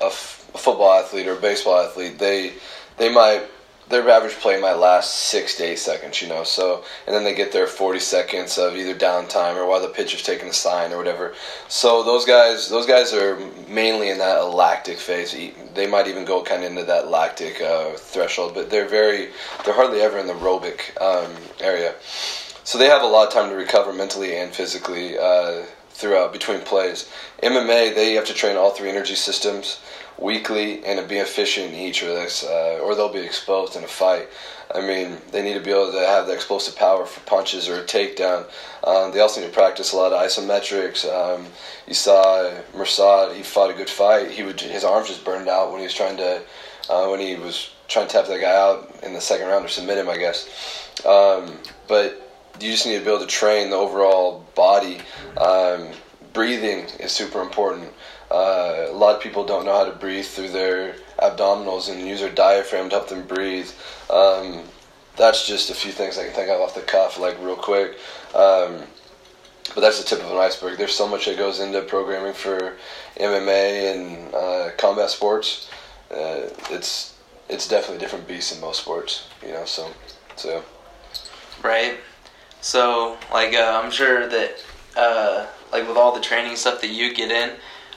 a, 0.00 0.06
f- 0.06 0.50
a 0.54 0.58
football 0.58 0.92
athlete 0.92 1.26
or 1.26 1.36
baseball 1.36 1.84
athlete, 1.86 2.18
they 2.18 2.54
they 2.96 3.12
might 3.12 3.44
their 3.88 4.08
average 4.08 4.34
play 4.34 4.60
might 4.60 4.74
last 4.74 5.14
six 5.14 5.56
to 5.56 5.64
eight 5.64 5.78
seconds, 5.78 6.20
you 6.20 6.28
know. 6.28 6.44
So 6.44 6.84
and 7.06 7.14
then 7.14 7.24
they 7.24 7.34
get 7.34 7.52
their 7.52 7.66
forty 7.66 8.00
seconds 8.00 8.58
of 8.58 8.76
either 8.76 8.94
downtime 8.94 9.56
or 9.56 9.66
while 9.66 9.80
the 9.80 9.88
pitcher's 9.88 10.22
taking 10.22 10.48
a 10.48 10.52
sign 10.52 10.92
or 10.92 10.96
whatever. 10.96 11.34
So 11.68 12.02
those 12.02 12.24
guys, 12.24 12.68
those 12.68 12.86
guys 12.86 13.12
are 13.12 13.38
mainly 13.68 14.10
in 14.10 14.18
that 14.18 14.40
lactic 14.40 14.98
phase. 14.98 15.36
They 15.74 15.86
might 15.86 16.08
even 16.08 16.24
go 16.24 16.42
kind 16.42 16.64
of 16.64 16.70
into 16.70 16.84
that 16.84 17.08
lactic 17.08 17.60
uh, 17.60 17.92
threshold, 17.92 18.54
but 18.54 18.70
they're 18.70 18.88
very 18.88 19.30
they're 19.64 19.74
hardly 19.74 20.00
ever 20.00 20.18
in 20.18 20.26
the 20.26 20.34
aerobic 20.34 21.00
um, 21.00 21.32
area. 21.60 21.94
So 22.64 22.78
they 22.78 22.86
have 22.86 23.02
a 23.02 23.06
lot 23.06 23.28
of 23.28 23.32
time 23.32 23.50
to 23.50 23.54
recover 23.54 23.92
mentally 23.92 24.36
and 24.36 24.52
physically 24.52 25.16
uh, 25.16 25.62
throughout 25.90 26.32
between 26.32 26.60
plays. 26.60 27.08
MMA, 27.42 27.94
they 27.94 28.14
have 28.14 28.26
to 28.26 28.34
train 28.34 28.56
all 28.56 28.70
three 28.70 28.90
energy 28.90 29.14
systems 29.14 29.78
weekly 30.18 30.84
and 30.84 30.98
to 30.98 31.06
be 31.06 31.16
efficient 31.16 31.72
in 31.72 31.74
each, 31.74 32.02
or 32.02 32.10
uh, 32.10 32.78
or 32.78 32.94
they'll 32.94 33.12
be 33.12 33.20
exposed 33.20 33.76
in 33.76 33.84
a 33.84 33.88
fight. 33.88 34.28
I 34.74 34.80
mean, 34.80 35.18
they 35.30 35.42
need 35.42 35.54
to 35.54 35.60
be 35.60 35.70
able 35.70 35.92
to 35.92 36.00
have 36.00 36.26
the 36.26 36.32
explosive 36.32 36.76
power 36.76 37.06
for 37.06 37.20
punches 37.20 37.68
or 37.68 37.80
a 37.80 37.84
takedown. 37.84 38.46
Um, 38.84 39.12
they 39.12 39.20
also 39.20 39.40
need 39.40 39.46
to 39.46 39.52
practice 39.52 39.92
a 39.92 39.96
lot 39.96 40.12
of 40.12 40.20
isometrics. 40.20 41.04
Um, 41.06 41.46
you 41.86 41.94
saw 41.94 42.52
Mersad; 42.74 43.34
he 43.34 43.42
fought 43.42 43.70
a 43.70 43.74
good 43.74 43.90
fight. 43.90 44.30
He 44.30 44.42
would 44.42 44.60
his 44.60 44.84
arms 44.84 45.08
just 45.08 45.24
burned 45.24 45.48
out 45.48 45.70
when 45.70 45.80
he 45.80 45.84
was 45.84 45.94
trying 45.94 46.16
to 46.16 46.42
uh, 46.90 47.08
when 47.08 47.20
he 47.20 47.36
was 47.36 47.70
trying 47.88 48.08
to 48.08 48.12
tap 48.12 48.26
that 48.26 48.40
guy 48.40 48.54
out 48.54 48.92
in 49.02 49.12
the 49.12 49.20
second 49.20 49.46
round 49.46 49.64
or 49.64 49.68
submit 49.68 49.98
him, 49.98 50.08
I 50.08 50.18
guess. 50.18 50.48
Um, 51.04 51.58
but 51.86 52.22
you 52.60 52.70
just 52.70 52.86
need 52.86 52.98
to 52.98 53.04
be 53.04 53.10
able 53.10 53.20
to 53.20 53.26
train 53.26 53.70
the 53.70 53.76
overall 53.76 54.44
body. 54.54 54.98
Um, 55.36 55.90
breathing 56.32 56.86
is 57.00 57.12
super 57.12 57.40
important. 57.40 57.92
Uh, 58.30 58.86
a 58.88 58.92
lot 58.92 59.14
of 59.14 59.22
people 59.22 59.44
don't 59.44 59.64
know 59.64 59.76
how 59.76 59.84
to 59.84 59.96
breathe 59.96 60.26
through 60.26 60.48
their 60.48 60.96
abdominals 61.18 61.90
and 61.90 62.06
use 62.06 62.20
their 62.20 62.30
diaphragm 62.30 62.88
to 62.90 62.96
help 62.96 63.08
them 63.08 63.26
breathe. 63.26 63.70
Um, 64.10 64.62
that's 65.16 65.46
just 65.46 65.70
a 65.70 65.74
few 65.74 65.92
things 65.92 66.18
I 66.18 66.24
can 66.24 66.32
think 66.32 66.50
of 66.50 66.60
off 66.60 66.74
the 66.74 66.82
cuff, 66.82 67.18
like 67.18 67.40
real 67.40 67.56
quick. 67.56 67.96
Um, 68.34 68.82
but 69.74 69.80
that's 69.80 70.02
the 70.02 70.04
tip 70.04 70.24
of 70.24 70.30
an 70.30 70.36
iceberg. 70.36 70.78
There's 70.78 70.94
so 70.94 71.08
much 71.08 71.26
that 71.26 71.36
goes 71.36 71.60
into 71.60 71.80
programming 71.82 72.34
for 72.34 72.76
MMA 73.16 73.94
and 73.94 74.34
uh, 74.34 74.70
combat 74.76 75.10
sports. 75.10 75.68
Uh, 76.10 76.48
it's 76.70 77.14
it's 77.48 77.68
definitely 77.68 77.96
a 77.96 78.00
different 78.00 78.26
beast 78.26 78.54
in 78.54 78.60
most 78.60 78.80
sports, 78.80 79.28
you 79.44 79.52
know. 79.52 79.64
So, 79.64 79.90
so 80.36 80.64
right? 81.62 81.98
So, 82.60 83.16
like, 83.32 83.54
uh, 83.54 83.80
I'm 83.82 83.90
sure 83.90 84.28
that, 84.28 84.64
uh, 84.96 85.46
like, 85.72 85.86
with 85.86 85.96
all 85.96 86.14
the 86.14 86.20
training 86.20 86.56
stuff 86.56 86.80
that 86.80 86.90
you 86.90 87.14
get 87.14 87.30
in, 87.30 87.50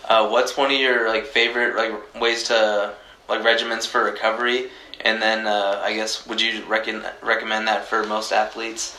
uh, 0.09 0.27
what's 0.27 0.57
one 0.57 0.71
of 0.71 0.79
your 0.79 1.07
like 1.07 1.25
favorite 1.25 1.75
like 1.75 2.21
ways 2.21 2.43
to 2.43 2.93
like 3.29 3.41
regimens 3.41 3.87
for 3.87 4.03
recovery? 4.03 4.69
And 5.01 5.21
then, 5.21 5.47
uh, 5.47 5.81
I 5.81 5.93
guess, 5.93 6.27
would 6.27 6.41
you 6.41 6.65
reckon 6.65 7.03
recommend 7.21 7.67
that 7.69 7.85
for 7.85 8.03
most 8.03 8.33
athletes? 8.33 8.97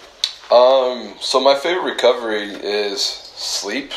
Um, 0.50 1.14
so 1.20 1.38
my 1.40 1.54
favorite 1.54 1.92
recovery 1.92 2.48
is 2.48 3.02
sleep. 3.02 3.92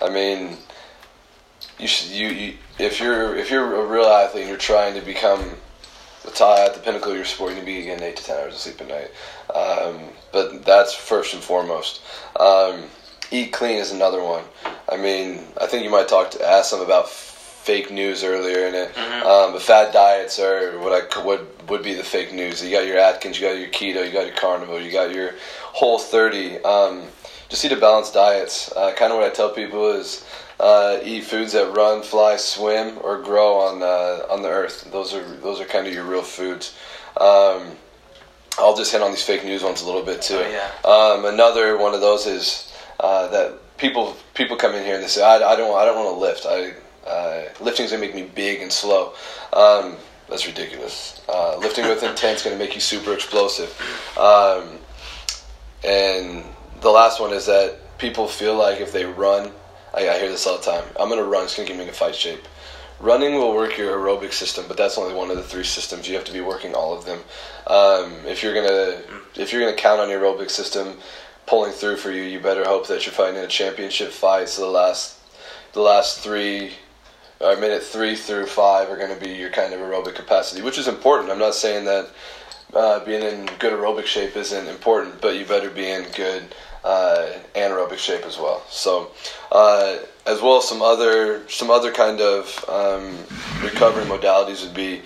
I 0.00 0.08
mean, 0.08 0.58
you 1.78 1.88
should 1.88 2.10
you, 2.10 2.28
you 2.28 2.54
if 2.78 3.00
you're 3.00 3.36
if 3.36 3.50
you're 3.50 3.74
a 3.74 3.86
real 3.86 4.04
athlete 4.04 4.42
and 4.42 4.50
you're 4.50 4.58
trying 4.58 4.94
to 4.94 5.00
become 5.00 5.56
the 6.24 6.30
top 6.30 6.58
at 6.58 6.74
the 6.74 6.80
pinnacle 6.80 7.10
of 7.10 7.16
your 7.16 7.24
sport, 7.24 7.50
you 7.50 7.56
need 7.56 7.60
to 7.62 7.66
be 7.66 7.82
getting 7.82 8.04
eight 8.04 8.16
to 8.16 8.24
ten 8.24 8.38
hours 8.38 8.54
of 8.54 8.60
sleep 8.60 8.80
a 8.80 8.84
night. 8.84 9.10
Um, 9.54 10.10
but 10.32 10.64
that's 10.64 10.94
first 10.94 11.34
and 11.34 11.42
foremost. 11.42 12.02
Um, 12.38 12.84
eat 13.32 13.52
clean 13.52 13.78
is 13.78 13.90
another 13.90 14.22
one. 14.22 14.44
I 14.88 14.96
mean, 14.96 15.40
I 15.60 15.66
think 15.66 15.84
you 15.84 15.90
might 15.90 16.08
talk 16.08 16.30
to 16.32 16.46
ask 16.46 16.70
them 16.70 16.80
about 16.80 17.08
fake 17.08 17.90
news 17.90 18.22
earlier 18.24 18.66
in 18.66 18.74
it. 18.74 18.94
Mhm. 18.94 19.22
Um, 19.24 19.52
but 19.52 19.62
fad 19.62 19.92
diets 19.92 20.38
are 20.38 20.78
what 20.78 20.92
I 20.92 21.20
would 21.20 21.46
would 21.68 21.82
be 21.82 21.94
the 21.94 22.02
fake 22.02 22.32
news. 22.32 22.62
You 22.62 22.70
got 22.70 22.86
your 22.86 22.98
Atkins, 22.98 23.40
you 23.40 23.48
got 23.48 23.56
your 23.56 23.68
keto, 23.68 24.04
you 24.04 24.10
got 24.12 24.26
your 24.26 24.34
carnivore, 24.34 24.80
you 24.80 24.90
got 24.90 25.12
your 25.12 25.34
Whole 25.72 25.98
30. 25.98 26.62
Um, 26.64 27.04
just 27.48 27.64
eat 27.64 27.72
a 27.72 27.76
balanced 27.76 28.14
diet. 28.14 28.68
Uh, 28.76 28.92
kind 28.92 29.12
of 29.12 29.18
what 29.18 29.26
I 29.26 29.30
tell 29.30 29.50
people 29.50 29.90
is 29.92 30.24
uh, 30.60 30.98
eat 31.02 31.24
foods 31.24 31.52
that 31.52 31.72
run, 31.74 32.02
fly, 32.02 32.36
swim, 32.36 32.98
or 33.00 33.18
grow 33.18 33.56
on 33.58 33.82
uh, 33.82 34.26
on 34.28 34.42
the 34.42 34.48
earth. 34.48 34.88
Those 34.90 35.14
are 35.14 35.22
those 35.22 35.60
are 35.60 35.64
kind 35.64 35.86
of 35.86 35.94
your 35.94 36.04
real 36.04 36.22
foods. 36.22 36.74
Um, 37.16 37.76
I'll 38.58 38.76
just 38.76 38.92
hit 38.92 39.00
on 39.00 39.10
these 39.10 39.22
fake 39.22 39.44
news 39.44 39.62
ones 39.62 39.82
a 39.82 39.86
little 39.86 40.02
bit 40.02 40.20
too. 40.20 40.42
Oh, 40.44 40.48
yeah. 40.50 40.90
Um, 40.90 41.24
another 41.24 41.78
one 41.78 41.94
of 41.94 42.00
those 42.00 42.26
is 42.26 42.71
uh, 43.02 43.28
that 43.28 43.76
people 43.76 44.16
people 44.34 44.56
come 44.56 44.74
in 44.74 44.84
here 44.84 44.94
and 44.94 45.02
they 45.02 45.08
say, 45.08 45.22
I, 45.22 45.36
I 45.36 45.56
don't 45.56 45.76
I 45.76 45.84
don't 45.84 45.96
want 45.96 46.16
to 46.16 46.20
lift. 46.20 46.46
I 46.46 47.08
uh, 47.08 47.48
lifting's 47.60 47.90
gonna 47.90 48.00
make 48.00 48.14
me 48.14 48.30
big 48.34 48.62
and 48.62 48.72
slow. 48.72 49.12
Um, 49.52 49.96
that's 50.28 50.46
ridiculous. 50.46 51.20
Uh, 51.28 51.56
lifting 51.58 51.86
with 51.86 52.02
intent's 52.02 52.42
gonna 52.42 52.56
make 52.56 52.74
you 52.74 52.80
super 52.80 53.12
explosive. 53.12 53.70
Um, 54.16 54.78
and 55.84 56.44
the 56.80 56.90
last 56.90 57.20
one 57.20 57.32
is 57.32 57.46
that 57.46 57.98
people 57.98 58.28
feel 58.28 58.54
like 58.54 58.80
if 58.80 58.92
they 58.92 59.04
run, 59.04 59.50
I, 59.94 60.08
I 60.08 60.18
hear 60.18 60.30
this 60.30 60.46
all 60.46 60.58
the 60.58 60.64
time. 60.64 60.84
I'm 60.98 61.08
gonna 61.08 61.24
run. 61.24 61.44
It's 61.44 61.56
gonna 61.56 61.68
get 61.68 61.76
me 61.76 61.86
in 61.86 61.92
fight 61.92 62.14
shape. 62.14 62.46
Running 63.00 63.34
will 63.34 63.52
work 63.52 63.76
your 63.76 63.98
aerobic 63.98 64.32
system, 64.32 64.64
but 64.68 64.76
that's 64.76 64.96
only 64.96 65.12
one 65.12 65.28
of 65.28 65.36
the 65.36 65.42
three 65.42 65.64
systems. 65.64 66.08
You 66.08 66.14
have 66.14 66.24
to 66.26 66.32
be 66.32 66.40
working 66.40 66.72
all 66.72 66.96
of 66.96 67.04
them. 67.04 67.18
Um, 67.66 68.24
if 68.26 68.44
you're 68.44 68.54
gonna 68.54 69.02
if 69.34 69.52
you're 69.52 69.60
gonna 69.60 69.76
count 69.76 70.00
on 70.00 70.08
your 70.08 70.20
aerobic 70.20 70.50
system 70.50 70.98
pulling 71.52 71.70
through 71.70 71.96
for 71.96 72.10
you, 72.10 72.22
you 72.22 72.40
better 72.40 72.64
hope 72.64 72.86
that 72.86 73.04
you're 73.04 73.12
fighting 73.12 73.36
in 73.36 73.44
a 73.44 73.46
championship 73.46 74.10
fight. 74.10 74.48
So 74.48 74.62
the 74.62 74.70
last 74.70 75.18
the 75.74 75.82
last 75.82 76.20
three 76.20 76.72
or 77.42 77.56
minute 77.56 77.82
three 77.82 78.16
through 78.16 78.46
five 78.46 78.88
are 78.88 78.96
going 78.96 79.14
to 79.14 79.22
be 79.22 79.32
your 79.32 79.50
kind 79.50 79.74
of 79.74 79.80
aerobic 79.80 80.14
capacity, 80.14 80.62
which 80.62 80.78
is 80.78 80.88
important. 80.88 81.30
I'm 81.30 81.38
not 81.38 81.54
saying 81.54 81.84
that 81.84 82.08
uh, 82.72 83.04
being 83.04 83.22
in 83.22 83.44
good 83.58 83.74
aerobic 83.74 84.06
shape 84.06 84.34
isn't 84.34 84.66
important, 84.66 85.20
but 85.20 85.36
you 85.36 85.44
better 85.44 85.68
be 85.68 85.90
in 85.90 86.04
good 86.16 86.42
uh, 86.84 87.32
anaerobic 87.54 87.98
shape 87.98 88.24
as 88.24 88.38
well. 88.38 88.62
So, 88.70 89.10
uh, 89.50 89.98
as 90.24 90.40
well 90.40 90.56
as 90.56 90.66
some 90.66 90.80
other 90.80 91.46
some 91.50 91.70
other 91.70 91.92
kind 91.92 92.22
of 92.22 92.64
um, 92.66 93.14
recovery 93.62 94.04
modalities 94.04 94.64
would 94.64 94.74
be 94.74 95.02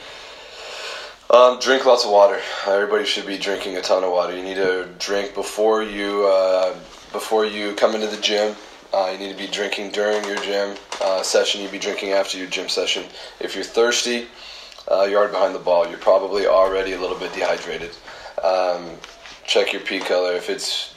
um, 1.30 1.58
drink 1.58 1.84
lots 1.84 2.04
of 2.04 2.10
water. 2.10 2.40
Everybody 2.66 3.04
should 3.04 3.26
be 3.26 3.38
drinking 3.38 3.76
a 3.76 3.82
ton 3.82 4.04
of 4.04 4.12
water. 4.12 4.36
You 4.36 4.42
need 4.42 4.56
to 4.56 4.88
drink 4.98 5.34
before 5.34 5.82
you 5.82 6.26
uh, 6.26 6.74
before 7.12 7.44
you 7.44 7.74
come 7.74 7.94
into 7.94 8.06
the 8.06 8.20
gym. 8.20 8.54
Uh, 8.92 9.10
you 9.12 9.18
need 9.18 9.32
to 9.32 9.38
be 9.38 9.48
drinking 9.48 9.90
during 9.90 10.24
your 10.24 10.36
gym 10.36 10.76
uh, 11.02 11.22
session. 11.22 11.60
You'd 11.60 11.72
be 11.72 11.78
drinking 11.78 12.12
after 12.12 12.38
your 12.38 12.46
gym 12.46 12.68
session. 12.68 13.04
If 13.40 13.54
you're 13.54 13.64
thirsty, 13.64 14.28
uh, 14.90 15.02
you're 15.02 15.18
already 15.18 15.32
behind 15.32 15.54
the 15.54 15.58
ball. 15.60 15.88
You're 15.88 15.98
probably 15.98 16.46
already 16.46 16.92
a 16.92 17.00
little 17.00 17.18
bit 17.18 17.32
dehydrated. 17.32 17.90
Um, 18.42 18.90
check 19.44 19.72
your 19.72 19.82
pee 19.82 19.98
color. 19.98 20.32
If 20.34 20.48
it's 20.48 20.94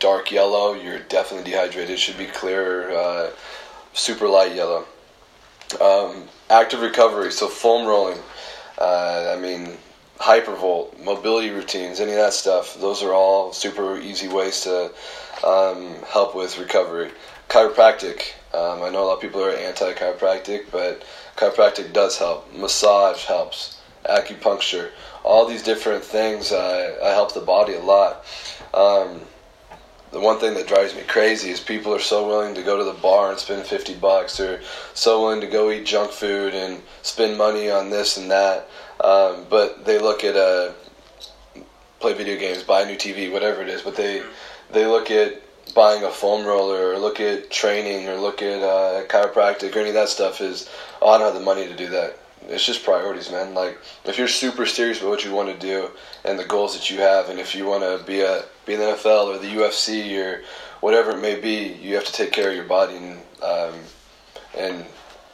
dark 0.00 0.32
yellow, 0.32 0.74
you're 0.74 0.98
definitely 0.98 1.48
dehydrated. 1.48 1.90
It 1.90 1.98
should 1.98 2.18
be 2.18 2.26
clear, 2.26 2.90
uh, 2.90 3.30
super 3.92 4.26
light 4.26 4.54
yellow. 4.54 4.84
Um, 5.80 6.24
active 6.50 6.80
recovery, 6.80 7.30
so 7.30 7.48
foam 7.48 7.86
rolling. 7.86 8.18
Uh, 8.78 9.34
I 9.36 9.40
mean, 9.40 9.76
hypervolt, 10.18 11.02
mobility 11.04 11.50
routines, 11.50 12.00
any 12.00 12.12
of 12.12 12.18
that 12.18 12.32
stuff. 12.32 12.78
Those 12.80 13.02
are 13.02 13.12
all 13.12 13.52
super 13.52 13.98
easy 13.98 14.28
ways 14.28 14.60
to 14.62 14.92
um, 15.44 15.96
help 16.06 16.34
with 16.34 16.58
recovery. 16.58 17.10
Chiropractic. 17.48 18.32
Um, 18.54 18.82
I 18.82 18.90
know 18.90 19.04
a 19.04 19.06
lot 19.06 19.14
of 19.14 19.20
people 19.20 19.42
are 19.42 19.50
anti-chiropractic, 19.50 20.66
but 20.70 21.02
chiropractic 21.36 21.92
does 21.92 22.18
help. 22.18 22.52
Massage 22.54 23.24
helps. 23.24 23.80
Acupuncture. 24.04 24.90
All 25.24 25.46
these 25.46 25.62
different 25.62 26.04
things 26.04 26.52
uh, 26.52 26.98
help 27.02 27.34
the 27.34 27.40
body 27.40 27.74
a 27.74 27.80
lot. 27.80 28.24
Um, 28.74 29.22
the 30.12 30.20
one 30.20 30.38
thing 30.38 30.54
that 30.54 30.68
drives 30.68 30.94
me 30.94 31.02
crazy 31.02 31.50
is 31.50 31.60
people 31.60 31.94
are 31.94 31.98
so 31.98 32.26
willing 32.26 32.54
to 32.54 32.62
go 32.62 32.76
to 32.76 32.84
the 32.84 32.98
bar 33.00 33.30
and 33.30 33.38
spend 33.38 33.64
50 33.64 33.94
bucks 33.94 34.38
or 34.38 34.60
so 34.94 35.22
willing 35.22 35.40
to 35.40 35.46
go 35.46 35.70
eat 35.70 35.86
junk 35.86 36.10
food 36.10 36.54
and 36.54 36.82
spend 37.02 37.36
money 37.36 37.70
on 37.70 37.90
this 37.90 38.18
and 38.18 38.30
that. 38.30 38.68
Um, 39.02 39.46
but 39.48 39.84
they 39.84 39.98
look 39.98 40.22
at 40.22 40.36
uh, 40.36 40.72
play 42.02 42.12
video 42.14 42.36
games 42.36 42.64
buy 42.64 42.82
a 42.82 42.86
new 42.86 42.96
tv 42.96 43.32
whatever 43.32 43.62
it 43.62 43.68
is 43.68 43.80
but 43.80 43.94
they 43.94 44.22
they 44.72 44.84
look 44.86 45.08
at 45.12 45.40
buying 45.72 46.02
a 46.02 46.10
foam 46.10 46.44
roller 46.44 46.92
or 46.92 46.98
look 46.98 47.20
at 47.20 47.48
training 47.48 48.08
or 48.08 48.16
look 48.16 48.42
at 48.42 48.60
uh, 48.60 49.06
chiropractic 49.06 49.74
or 49.74 49.78
any 49.78 49.90
of 49.90 49.94
that 49.94 50.08
stuff 50.08 50.40
is 50.40 50.68
oh, 51.00 51.10
i 51.10 51.16
don't 51.16 51.32
have 51.32 51.40
the 51.40 51.44
money 51.44 51.66
to 51.66 51.76
do 51.76 51.88
that. 51.88 52.18
It's 52.48 52.66
just 52.66 52.82
priorities 52.82 53.30
man. 53.30 53.54
Like 53.54 53.78
if 54.04 54.18
you're 54.18 54.26
super 54.26 54.66
serious 54.66 54.98
about 54.98 55.10
what 55.10 55.24
you 55.24 55.32
want 55.32 55.48
to 55.48 55.66
do 55.66 55.90
and 56.24 56.36
the 56.36 56.44
goals 56.44 56.74
that 56.74 56.90
you 56.90 56.98
have 56.98 57.28
and 57.28 57.38
if 57.38 57.54
you 57.54 57.66
want 57.66 57.84
to 57.84 58.04
be 58.04 58.22
a 58.22 58.44
be 58.66 58.74
in 58.74 58.80
the 58.80 58.86
NFL 58.86 59.26
or 59.26 59.38
the 59.38 59.48
UFC 59.48 60.16
or 60.18 60.42
whatever 60.80 61.12
it 61.12 61.20
may 61.20 61.38
be, 61.40 61.76
you 61.80 61.94
have 61.94 62.04
to 62.04 62.12
take 62.12 62.32
care 62.32 62.50
of 62.50 62.56
your 62.56 62.64
body 62.64 62.96
and 62.96 63.18
um, 63.42 63.74
and 64.56 64.84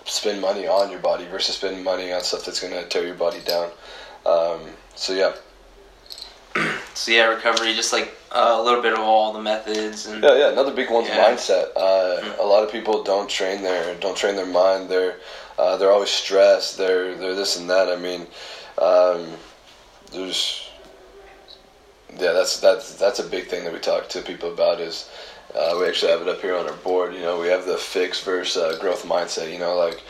spend 0.04 0.40
money 0.40 0.66
on 0.66 0.90
your 0.90 1.00
body 1.00 1.26
versus 1.26 1.56
spending 1.56 1.84
money 1.84 2.12
on 2.12 2.22
stuff 2.22 2.44
that's 2.44 2.60
going 2.60 2.72
to 2.72 2.88
tear 2.88 3.04
your 3.04 3.14
body 3.14 3.40
down. 3.44 3.70
Um, 4.24 4.60
so 4.94 5.12
yeah, 5.12 5.34
So 6.94 7.12
yeah, 7.12 7.26
recovery, 7.26 7.74
just 7.74 7.92
like 7.92 8.12
uh, 8.32 8.56
a 8.58 8.62
little 8.62 8.82
bit 8.82 8.92
of 8.92 8.98
all 9.00 9.32
the 9.32 9.40
methods 9.40 10.06
and 10.06 10.22
yeah, 10.22 10.36
yeah. 10.36 10.48
Another 10.50 10.72
big 10.74 10.90
one's 10.90 11.08
Yeah. 11.08 11.24
mindset. 11.24 11.70
Uh, 11.76 12.20
Mhm. 12.22 12.38
A 12.40 12.44
lot 12.44 12.64
of 12.64 12.72
people 12.72 13.02
don't 13.04 13.28
train 13.28 13.62
their 13.62 13.94
don't 13.96 14.16
train 14.16 14.34
their 14.36 14.46
mind. 14.46 14.88
They're 14.88 15.16
uh, 15.58 15.76
they're 15.76 15.92
always 15.92 16.10
stressed. 16.10 16.76
They're 16.78 17.14
they're 17.14 17.34
this 17.34 17.56
and 17.56 17.68
that. 17.70 17.88
I 17.88 17.96
mean, 17.96 18.26
um, 18.78 19.26
there's 20.12 20.67
yeah, 22.12 22.32
that's 22.32 22.60
that's 22.60 22.94
that's 22.94 23.18
a 23.18 23.24
big 23.24 23.46
thing 23.48 23.64
that 23.64 23.72
we 23.72 23.78
talk 23.78 24.08
to 24.10 24.22
people 24.22 24.52
about 24.52 24.80
is 24.80 25.10
uh, 25.54 25.76
we 25.78 25.86
actually 25.86 26.12
have 26.12 26.22
it 26.22 26.28
up 26.28 26.40
here 26.40 26.56
on 26.56 26.66
our 26.68 26.76
board. 26.76 27.14
You 27.14 27.20
know, 27.20 27.40
we 27.40 27.48
have 27.48 27.66
the 27.66 27.76
fix 27.76 28.22
versus 28.22 28.56
uh, 28.56 28.78
growth 28.80 29.04
mindset. 29.04 29.52
You 29.52 29.58
know, 29.58 29.76
like 29.76 30.00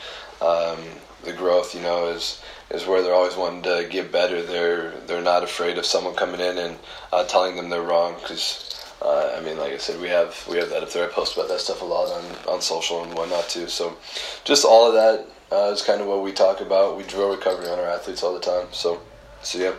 um, 0.40 0.78
the 1.24 1.32
growth, 1.32 1.74
you 1.74 1.80
know, 1.80 2.08
is 2.08 2.42
is 2.70 2.86
where 2.86 3.02
they're 3.02 3.14
always 3.14 3.36
wanting 3.36 3.62
to 3.62 3.86
get 3.90 4.12
better. 4.12 4.42
They're 4.42 4.90
they're 5.06 5.22
not 5.22 5.42
afraid 5.42 5.78
of 5.78 5.86
someone 5.86 6.14
coming 6.14 6.40
in 6.40 6.58
and 6.58 6.78
uh, 7.12 7.24
telling 7.24 7.56
them 7.56 7.70
they're 7.70 7.82
wrong 7.82 8.14
because. 8.20 8.64
Uh, 9.00 9.32
I 9.38 9.40
mean, 9.42 9.56
like 9.58 9.72
I 9.72 9.78
said, 9.78 10.00
we 10.00 10.08
have 10.08 10.44
we 10.50 10.56
have 10.56 10.70
that 10.70 10.82
up 10.82 10.90
there. 10.90 11.08
I 11.08 11.12
post 11.12 11.36
about 11.36 11.46
that 11.50 11.60
stuff 11.60 11.82
a 11.82 11.84
lot 11.84 12.10
on, 12.10 12.24
on 12.52 12.60
social 12.60 13.04
and 13.04 13.14
whatnot 13.14 13.48
too. 13.48 13.68
So, 13.68 13.96
just 14.42 14.64
all 14.64 14.88
of 14.88 14.94
that 14.94 15.24
uh, 15.56 15.70
is 15.70 15.82
kind 15.82 16.00
of 16.00 16.08
what 16.08 16.24
we 16.24 16.32
talk 16.32 16.60
about. 16.60 16.96
We 16.96 17.04
drill 17.04 17.30
recovery 17.30 17.68
on 17.68 17.78
our 17.78 17.86
athletes 17.86 18.24
all 18.24 18.34
the 18.34 18.40
time. 18.40 18.66
So, 18.72 19.00
so 19.40 19.58
yeah. 19.58 19.74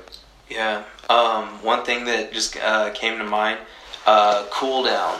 Yeah. 0.49 0.83
Um, 1.09 1.47
one 1.63 1.83
thing 1.83 2.05
that 2.05 2.33
just 2.33 2.57
uh, 2.57 2.91
came 2.91 3.17
to 3.17 3.23
mind, 3.23 3.59
uh, 4.05 4.45
cool 4.51 4.83
down 4.83 5.19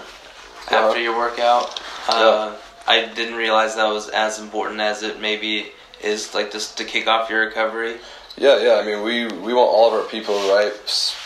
after 0.72 1.00
your 1.00 1.18
workout. 1.18 1.82
Uh, 2.08 2.56
I 2.88 3.06
didn't 3.14 3.36
realize 3.36 3.76
that 3.76 3.88
was 3.88 4.10
as 4.10 4.40
important 4.40 4.82
as 4.82 5.04
it 5.04 5.20
maybe 5.20 5.68
is, 6.04 6.34
like 6.34 6.52
just 6.52 6.78
to 6.78 6.86
kick 6.86 7.08
off 7.08 7.30
your 7.30 7.46
recovery. 7.46 7.98
Yeah, 8.38 8.60
yeah. 8.60 8.76
I 8.76 8.86
mean, 8.86 9.04
we 9.04 9.26
we 9.26 9.54
want 9.54 9.70
all 9.70 9.88
of 9.88 9.94
our 9.94 10.10
people 10.10 10.36
right 10.50 10.74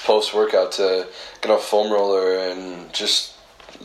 post 0.04 0.34
workout 0.34 0.72
to 0.74 1.08
get 1.42 1.52
on 1.52 1.58
a 1.58 1.62
foam 1.62 1.92
roller 1.92 2.38
and 2.38 2.92
just 2.92 3.34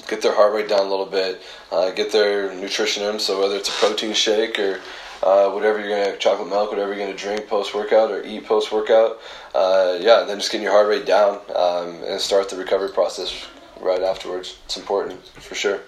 get 0.09 0.23
their 0.23 0.35
heart 0.35 0.55
rate 0.55 0.69
down 0.69 0.81
a 0.81 0.89
little 0.89 1.07
bit, 1.07 1.43
uh, 1.71 1.91
get 1.91 2.11
their 2.11 2.55
nutrition 2.55 3.03
in. 3.05 3.19
So 3.19 3.41
whether 3.41 3.57
it's 3.57 3.69
a 3.69 3.73
protein 3.73 4.15
shake 4.15 4.59
or 4.59 4.81
uh, 5.23 5.51
whatever 5.51 5.79
you're 5.81 5.89
gonna 5.89 6.17
chocolate 6.19 6.49
milk, 6.49 6.71
whatever 6.71 6.95
you're 6.95 7.05
gonna 7.05 7.17
drink 7.17 7.49
post 7.49 7.75
workout 7.75 8.11
or 8.11 8.23
eat 8.25 8.47
post 8.47 8.73
workout, 8.73 9.19
uh, 9.55 9.97
yeah, 10.01 10.25
then 10.27 10.39
just 10.39 10.51
getting 10.51 10.65
your 10.65 10.73
heart 10.73 10.89
rate 10.89 11.07
down 11.07 11.41
um, 11.55 12.03
and 12.05 12.21
start 12.21 12.49
the 12.49 12.57
recovery 12.57 12.91
process 12.91 13.47
right 13.81 14.03
afterwards. 14.03 14.59
It's 14.65 14.77
important 14.77 15.25
for 15.27 15.55
sure. 15.55 15.81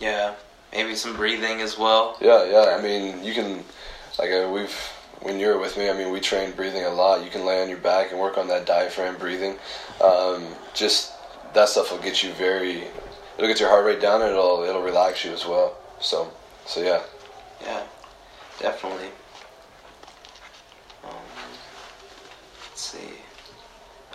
Yeah, 0.00 0.34
maybe 0.72 0.94
some 0.94 1.16
breathing 1.16 1.60
as 1.60 1.78
well. 1.78 2.16
Yeah, 2.20 2.44
yeah. 2.44 2.76
I 2.78 2.82
mean, 2.82 3.24
you 3.24 3.32
can, 3.32 3.64
like, 4.18 4.30
uh, 4.30 4.50
we've, 4.52 4.74
when 5.22 5.38
you're 5.40 5.58
with 5.58 5.76
me, 5.78 5.88
I 5.88 5.94
mean, 5.94 6.12
we 6.12 6.20
train 6.20 6.52
breathing 6.52 6.84
a 6.84 6.90
lot. 6.90 7.24
You 7.24 7.30
can 7.30 7.46
lay 7.46 7.62
on 7.62 7.68
your 7.68 7.78
back 7.78 8.10
and 8.10 8.20
work 8.20 8.36
on 8.36 8.48
that 8.48 8.66
diaphragm 8.66 9.16
breathing. 9.16 9.56
Um, 10.04 10.46
just 10.74 11.12
that 11.54 11.68
stuff 11.70 11.90
will 11.90 11.98
get 11.98 12.22
you 12.22 12.32
very, 12.32 12.84
it'll 13.36 13.48
get 13.48 13.60
your 13.60 13.70
heart 13.70 13.86
rate 13.86 14.00
down 14.00 14.20
and 14.20 14.30
it'll, 14.30 14.62
it'll 14.62 14.82
relax 14.82 15.24
you 15.24 15.32
as 15.32 15.46
well. 15.46 15.76
So, 16.00 16.30
so 16.66 16.82
yeah. 16.82 17.02
Yeah, 17.62 17.82
definitely. 18.60 19.08
Um, 21.04 21.10
let's 22.68 22.80
see. 22.80 23.12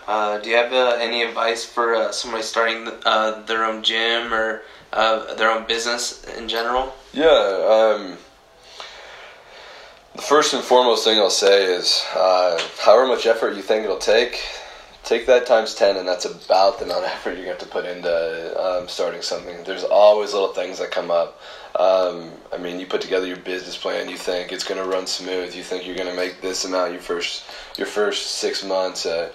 Uh, 0.07 0.39
do 0.39 0.49
you 0.49 0.55
have 0.55 0.73
uh, 0.73 0.97
any 0.99 1.21
advice 1.21 1.63
for 1.63 1.95
uh, 1.95 2.11
somebody 2.11 2.43
starting 2.43 2.89
uh, 3.05 3.41
their 3.45 3.63
own 3.63 3.83
gym 3.83 4.33
or 4.33 4.63
uh, 4.93 5.33
their 5.35 5.49
own 5.49 5.65
business 5.67 6.23
in 6.37 6.47
general? 6.47 6.93
Yeah, 7.13 7.27
um, 7.29 8.17
first 10.19 10.53
and 10.53 10.63
foremost 10.63 11.03
thing 11.05 11.19
I'll 11.19 11.29
say 11.29 11.63
is, 11.63 12.03
uh, 12.15 12.61
however 12.79 13.07
much 13.07 13.25
effort 13.25 13.55
you 13.55 13.61
think 13.61 13.83
it'll 13.83 13.97
take, 13.97 14.41
take 15.03 15.25
that 15.27 15.45
times 15.45 15.75
10 15.75 15.97
and 15.97 16.07
that's 16.07 16.25
about 16.25 16.79
the 16.79 16.85
amount 16.85 17.05
of 17.05 17.11
effort 17.11 17.37
you 17.37 17.45
have 17.45 17.59
to 17.59 17.65
put 17.65 17.85
into 17.85 18.61
um, 18.61 18.87
starting 18.87 19.21
something. 19.21 19.63
There's 19.63 19.83
always 19.83 20.33
little 20.33 20.53
things 20.53 20.79
that 20.79 20.91
come 20.91 21.11
up. 21.11 21.39
Um, 21.73 22.31
i 22.51 22.57
mean 22.57 22.81
you 22.81 22.85
put 22.85 22.99
together 22.99 23.25
your 23.25 23.37
business 23.37 23.77
plan 23.77 24.09
you 24.09 24.17
think 24.17 24.51
it's 24.51 24.65
going 24.65 24.83
to 24.83 24.85
run 24.85 25.07
smooth 25.07 25.55
you 25.55 25.63
think 25.63 25.87
you're 25.87 25.95
going 25.95 26.09
to 26.09 26.13
make 26.13 26.41
this 26.41 26.65
amount 26.65 26.91
your 26.91 26.99
first 26.99 27.45
your 27.77 27.87
first 27.87 28.31
six 28.31 28.61
months 28.61 29.05
uh, 29.05 29.31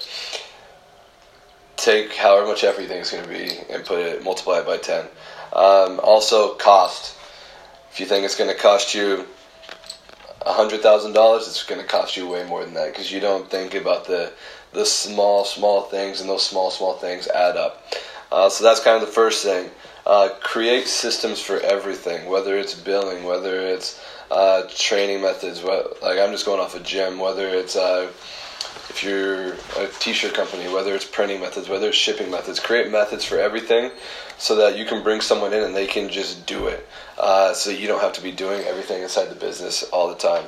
take 1.77 2.13
however 2.15 2.47
much 2.47 2.63
effort 2.63 2.83
you 2.83 2.89
think 2.89 3.01
it's 3.01 3.11
going 3.11 3.23
to 3.23 3.31
be 3.31 3.57
and 3.73 3.87
put 3.87 4.01
it 4.01 4.23
multiply 4.23 4.59
it 4.59 4.67
by 4.67 4.77
10 4.77 5.07
um, 5.53 6.01
also 6.03 6.55
cost. 6.55 7.17
If 7.91 8.01
you 8.01 8.07
think 8.07 8.25
it's 8.25 8.37
going 8.37 8.51
to 8.51 8.61
cost 8.61 8.95
you 8.95 9.27
hundred 10.45 10.81
thousand 10.81 11.13
dollars, 11.13 11.49
it's 11.49 11.65
going 11.65 11.81
to 11.81 11.87
cost 11.87 12.17
you 12.17 12.29
way 12.29 12.45
more 12.45 12.65
than 12.65 12.75
that 12.75 12.93
because 12.93 13.11
you 13.11 13.21
don't 13.21 13.51
think 13.51 13.75
about 13.75 14.07
the 14.07 14.33
the 14.77 14.87
small 14.87 15.45
small 15.45 15.83
things, 15.83 16.21
and 16.21 16.29
those 16.29 16.45
small 16.45 16.71
small 16.71 16.95
things 16.99 17.27
add 17.29 17.57
up. 17.57 17.83
Uh, 18.31 18.49
so 18.49 18.63
that's 18.63 18.81
kind 18.81 19.01
of 19.01 19.09
the 19.09 19.13
first 19.13 19.43
thing. 19.43 19.71
Uh, 20.05 20.29
create 20.41 20.87
systems 20.87 21.41
for 21.41 21.59
everything, 21.61 22.29
whether 22.29 22.57
it's 22.57 22.75
billing, 22.75 23.25
whether 23.25 23.61
it's 23.61 24.01
uh, 24.31 24.63
training 24.69 25.23
methods. 25.23 25.63
What, 25.63 26.01
like 26.03 26.19
I'm 26.19 26.31
just 26.31 26.45
going 26.45 26.61
off 26.61 26.77
a 26.77 26.81
gym, 26.81 27.19
whether 27.19 27.49
it's 27.49 27.75
uh, 27.75 28.13
if 28.91 29.03
you're 29.03 29.55
a 29.79 29.89
t-shirt 29.99 30.35
company, 30.35 30.73
whether 30.73 30.95
it's 30.95 31.05
printing 31.05 31.41
methods, 31.41 31.69
whether 31.69 31.89
it's 31.89 31.97
shipping 31.97 32.31
methods, 32.31 32.61
create 32.61 32.91
methods 32.91 33.25
for 33.25 33.39
everything 33.39 33.91
so 34.39 34.55
that 34.57 34.77
you 34.77 34.85
can 34.85 35.03
bring 35.03 35.21
someone 35.21 35.53
in 35.53 35.63
and 35.63 35.75
they 35.75 35.87
can 35.87 36.09
just 36.11 36.47
do 36.47 36.67
it. 36.67 36.87
Uh, 37.19 37.53
so 37.55 37.71
you 37.71 37.89
don't 37.89 38.01
have 38.01 38.13
to 38.13 38.23
be 38.23 38.31
doing 38.31 38.63
everything 38.65 39.03
inside 39.03 39.27
the 39.27 39.35
business 39.35 39.83
all 39.85 40.09
the 40.09 40.15
time. 40.15 40.45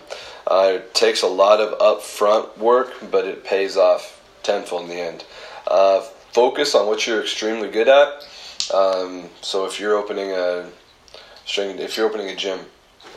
Uh, 0.46 0.72
it 0.74 0.94
takes 0.94 1.22
a 1.22 1.26
lot 1.26 1.60
of 1.60 1.78
upfront 1.78 2.56
work, 2.58 2.92
but 3.10 3.24
it 3.24 3.44
pays 3.44 3.76
off 3.76 4.17
tenfold 4.48 4.82
in 4.82 4.88
the 4.88 5.00
end. 5.00 5.24
Uh, 5.66 6.00
focus 6.32 6.74
on 6.74 6.86
what 6.86 7.06
you're 7.06 7.20
extremely 7.20 7.70
good 7.70 7.88
at. 7.88 8.26
Um, 8.74 9.28
so 9.40 9.66
if 9.66 9.78
you're 9.78 9.96
opening 9.96 10.30
a 10.32 10.68
string, 11.44 11.78
if 11.78 11.96
you're 11.96 12.06
opening 12.06 12.28
a 12.28 12.36
gym, 12.36 12.60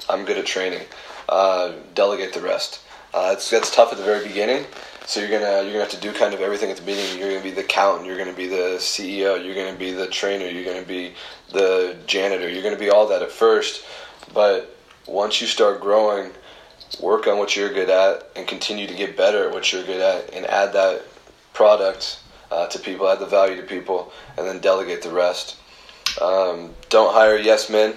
I'm 0.09 0.25
good 0.25 0.37
at 0.37 0.45
training. 0.45 0.81
Uh, 1.27 1.73
delegate 1.95 2.33
the 2.33 2.41
rest. 2.41 2.81
Uh, 3.13 3.31
it's 3.33 3.49
that's 3.49 3.73
tough 3.73 3.91
at 3.91 3.97
the 3.97 4.03
very 4.03 4.25
beginning 4.25 4.65
so 5.05 5.19
you're 5.19 5.29
gonna 5.29 5.63
you're 5.63 5.73
gonna 5.73 5.79
have 5.79 5.89
to 5.89 5.99
do 5.99 6.13
kind 6.13 6.33
of 6.33 6.41
everything 6.41 6.69
at 6.69 6.77
the 6.77 6.83
beginning. 6.83 7.19
You're 7.19 7.31
gonna 7.31 7.43
be 7.43 7.51
the 7.51 7.61
accountant. 7.61 8.07
You're 8.07 8.17
gonna 8.17 8.33
be 8.33 8.47
the 8.47 8.77
CEO. 8.77 9.43
You're 9.43 9.55
gonna 9.55 9.77
be 9.77 9.91
the 9.91 10.07
trainer. 10.07 10.45
You're 10.45 10.63
gonna 10.63 10.85
be 10.85 11.13
the 11.51 11.97
janitor. 12.07 12.47
You're 12.47 12.63
gonna 12.63 12.77
be 12.77 12.89
all 12.89 13.07
that 13.07 13.21
at 13.21 13.31
first, 13.31 13.83
but 14.33 14.75
once 15.07 15.41
you 15.41 15.47
start 15.47 15.81
growing, 15.81 16.31
work 16.99 17.27
on 17.27 17.37
what 17.37 17.55
you're 17.55 17.73
good 17.73 17.89
at 17.89 18.29
and 18.35 18.47
continue 18.47 18.87
to 18.87 18.93
get 18.93 19.17
better 19.17 19.47
at 19.47 19.53
what 19.53 19.73
you're 19.73 19.83
good 19.83 20.01
at, 20.01 20.33
and 20.33 20.45
add 20.45 20.73
that 20.73 21.03
product 21.53 22.19
uh, 22.51 22.67
to 22.67 22.79
people, 22.79 23.07
add 23.09 23.19
the 23.19 23.25
value 23.25 23.55
to 23.55 23.63
people, 23.63 24.11
and 24.37 24.45
then 24.45 24.59
delegate 24.59 25.01
the 25.01 25.11
rest. 25.11 25.57
Um, 26.21 26.73
don't 26.89 27.13
hire 27.13 27.37
yes 27.37 27.69
men. 27.69 27.95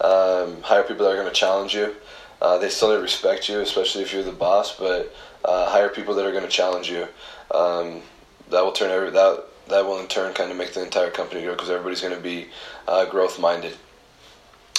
Um, 0.00 0.62
hire 0.62 0.82
people 0.82 1.04
that 1.06 1.12
are 1.12 1.20
going 1.20 1.28
to 1.28 1.32
challenge 1.32 1.74
you. 1.74 1.94
Uh, 2.40 2.58
they 2.58 2.68
still 2.68 2.90
need 2.90 2.96
to 2.96 3.02
respect 3.02 3.48
you, 3.48 3.60
especially 3.60 4.02
if 4.02 4.12
you're 4.12 4.22
the 4.22 4.32
boss, 4.32 4.76
but 4.76 5.12
uh, 5.44 5.68
hire 5.70 5.88
people 5.88 6.14
that 6.14 6.24
are 6.24 6.30
going 6.30 6.44
to 6.44 6.50
challenge 6.50 6.90
you. 6.90 7.08
Um, 7.50 8.02
that 8.50 8.64
will 8.64 8.72
turn 8.72 8.90
every 8.90 9.10
that 9.10 9.44
that 9.68 9.84
will 9.84 9.98
in 9.98 10.06
turn 10.06 10.32
kind 10.34 10.50
of 10.50 10.56
make 10.56 10.72
the 10.72 10.82
entire 10.82 11.10
company 11.10 11.42
grow 11.42 11.52
because 11.52 11.70
everybody's 11.70 12.00
going 12.00 12.14
to 12.14 12.20
be 12.20 12.46
uh, 12.86 13.04
growth 13.06 13.38
minded. 13.38 13.76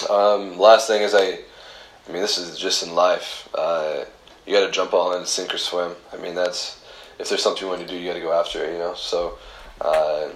Um, 0.08 0.58
last 0.58 0.86
thing 0.86 1.02
is 1.02 1.14
I, 1.14 1.38
I 2.08 2.12
mean 2.12 2.22
this 2.22 2.38
is 2.38 2.58
just 2.58 2.82
in 2.82 2.94
life. 2.94 3.48
Uh, 3.54 4.04
you 4.46 4.54
got 4.54 4.66
to 4.66 4.72
jump 4.72 4.92
all 4.92 5.12
in, 5.12 5.18
and 5.18 5.26
sink 5.26 5.54
or 5.54 5.58
swim. 5.58 5.94
I 6.12 6.16
mean 6.16 6.34
that's 6.34 6.79
if 7.20 7.28
there's 7.28 7.42
something 7.42 7.62
you 7.62 7.68
want 7.68 7.80
to 7.80 7.86
do, 7.86 7.96
you 7.96 8.08
got 8.08 8.14
to 8.14 8.20
go 8.20 8.32
after 8.32 8.64
it. 8.64 8.72
You 8.72 8.78
know, 8.78 8.94
so 8.94 9.38
uh, 9.80 10.28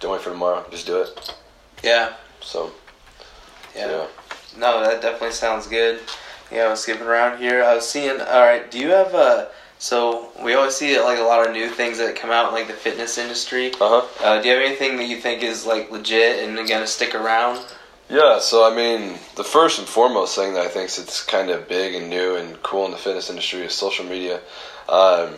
don't 0.00 0.12
wait 0.12 0.20
for 0.20 0.30
tomorrow. 0.30 0.64
Just 0.70 0.86
do 0.86 1.00
it. 1.02 1.34
Yeah. 1.82 2.14
So. 2.40 2.72
Yeah. 3.74 3.90
yeah. 3.90 4.06
No, 4.58 4.82
that 4.82 5.02
definitely 5.02 5.32
sounds 5.32 5.66
good. 5.66 6.00
Yeah, 6.50 6.64
I 6.64 6.68
was 6.68 6.80
skipping 6.80 7.06
around 7.06 7.38
here. 7.38 7.62
I 7.62 7.74
was 7.74 7.88
seeing. 7.88 8.20
All 8.20 8.40
right, 8.40 8.70
do 8.70 8.78
you 8.78 8.88
have 8.88 9.14
a 9.14 9.48
so 9.78 10.32
we 10.42 10.54
always 10.54 10.74
see 10.74 10.98
like 11.00 11.18
a 11.18 11.22
lot 11.22 11.46
of 11.46 11.52
new 11.52 11.68
things 11.68 11.98
that 11.98 12.16
come 12.16 12.30
out 12.30 12.48
in 12.48 12.54
like 12.54 12.66
the 12.66 12.72
fitness 12.72 13.18
industry. 13.18 13.72
Uh-huh. 13.72 14.06
Uh, 14.24 14.40
do 14.40 14.48
you 14.48 14.54
have 14.54 14.64
anything 14.64 14.96
that 14.96 15.06
you 15.06 15.16
think 15.16 15.42
is 15.42 15.66
like 15.66 15.90
legit 15.90 16.42
and 16.42 16.56
gonna 16.68 16.86
stick 16.86 17.14
around? 17.14 17.64
Yeah, 18.08 18.38
so 18.38 18.70
I 18.70 18.74
mean, 18.74 19.18
the 19.34 19.44
first 19.44 19.78
and 19.78 19.86
foremost 19.86 20.36
thing 20.36 20.54
that 20.54 20.64
I 20.64 20.68
think 20.68 20.86
is 20.88 20.98
it's 20.98 21.22
kind 21.22 21.50
of 21.50 21.68
big 21.68 21.94
and 21.94 22.08
new 22.08 22.36
and 22.36 22.62
cool 22.62 22.86
in 22.86 22.92
the 22.92 22.96
fitness 22.96 23.28
industry 23.28 23.62
is 23.62 23.74
social 23.74 24.04
media. 24.04 24.40
Um, 24.88 25.34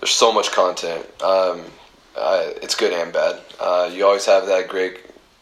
there's 0.00 0.10
so 0.10 0.32
much 0.32 0.50
content. 0.52 1.06
Um, 1.22 1.64
it's 2.68 2.74
good 2.74 2.92
and 2.92 3.12
bad. 3.12 3.40
Uh, 3.58 3.90
you 3.92 4.04
always 4.04 4.26
have 4.26 4.46
that 4.46 4.68
great. 4.68 4.98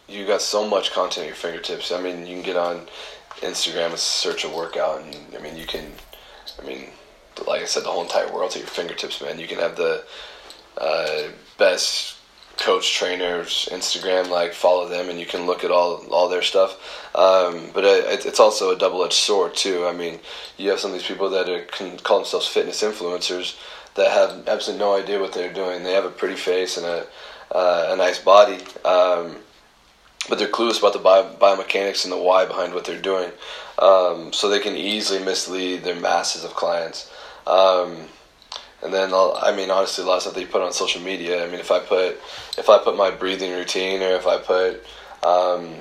You 0.09 0.27
got 0.27 0.41
so 0.41 0.69
much 0.69 0.93
content 0.93 1.25
at 1.25 1.27
your 1.27 1.35
fingertips. 1.35 1.91
I 1.91 2.01
mean, 2.01 2.27
you 2.27 2.35
can 2.35 2.45
get 2.45 2.57
on 2.57 2.87
Instagram 3.41 3.91
and 3.91 3.99
search 3.99 4.45
a 4.45 4.49
workout, 4.49 5.03
and 5.03 5.17
I 5.37 5.43
mean, 5.43 5.57
you 5.57 5.67
can. 5.67 5.85
I 6.63 6.67
mean, 6.67 6.87
like 7.47 7.63
I 7.63 7.67
said, 7.67 7.85
the 7.85 7.91
whole 7.91 8.03
entire 8.03 8.33
world 8.33 8.53
at 8.53 8.59
your 8.59 8.67
fingertips, 8.67 9.21
man. 9.21 9.41
You 9.41 9.49
can 9.49 9.59
have 9.59 9.77
the 9.77 10.05
uh, 10.79 11.23
best 11.59 12.17
coach 12.57 12.95
trainers 12.95 13.69
Instagram, 13.71 14.31
like 14.31 14.53
follow 14.53 14.89
them, 14.89 15.11
and 15.11 15.19
you 15.19 15.27
can 15.27 15.45
look 15.47 15.65
at 15.65 15.71
all 15.71 16.07
all 16.11 16.29
their 16.29 16.43
stuff. 16.43 17.11
Um, 17.15 17.71
but 17.75 17.85
it, 17.85 18.25
it's 18.25 18.41
also 18.41 18.71
a 18.71 18.79
double 18.79 19.05
edged 19.05 19.15
sword 19.15 19.55
too. 19.55 19.87
I 19.87 19.93
mean, 19.93 20.21
you 20.57 20.71
have 20.71 20.79
some 20.79 20.93
of 20.93 20.99
these 20.99 21.09
people 21.09 21.31
that 21.31 21.49
are, 21.49 21.63
can 21.63 21.99
call 21.99 22.19
themselves 22.19 22.47
fitness 22.47 22.83
influencers 22.83 23.57
that 23.97 24.11
have 24.11 24.49
absolutely 24.49 24.85
no 24.85 24.97
idea 24.97 25.21
what 25.21 25.33
they're 25.33 25.53
doing. 25.53 25.83
They 25.83 25.93
have 25.93 26.05
a 26.05 26.11
pretty 26.11 26.37
face 26.37 26.77
and 26.77 26.87
a 26.87 27.07
uh, 27.51 27.89
a 27.91 27.97
nice 27.97 28.19
body. 28.19 28.59
Um, 28.85 29.37
but 30.29 30.39
they're 30.39 30.49
clueless 30.49 30.79
about 30.79 30.93
the 30.93 30.99
bio- 30.99 31.35
biomechanics 31.35 32.05
and 32.05 32.13
the 32.13 32.19
why 32.19 32.45
behind 32.45 32.75
what 32.75 32.85
they're 32.85 33.01
doing. 33.01 33.31
Um, 33.79 34.33
so 34.33 34.49
they 34.49 34.59
can 34.59 34.75
easily 34.75 35.23
mislead 35.23 35.85
their 35.85 35.95
masses 35.95 36.45
of 36.45 36.55
clients. 36.55 37.11
Um, 37.47 37.97
and 38.83 38.93
then 38.93 39.13
I'll, 39.13 39.39
mean, 39.55 39.71
honestly, 39.71 40.05
a 40.05 40.07
lot 40.07 40.17
of 40.17 40.23
stuff 40.23 40.35
that 40.35 40.41
you 40.41 40.47
put 40.47 40.63
on 40.63 40.73
social 40.73 41.01
media. 41.01 41.45
I 41.45 41.49
mean, 41.49 41.61
if 41.61 41.71
I 41.71 41.79
put 41.79 42.21
if 42.59 42.69
I 42.69 42.79
put 42.79 42.97
my 42.97 43.11
breathing 43.11 43.53
routine 43.53 44.03
or 44.03 44.11
if 44.11 44.27
I 44.27 44.39
put 44.39 44.85
um, 45.25 45.75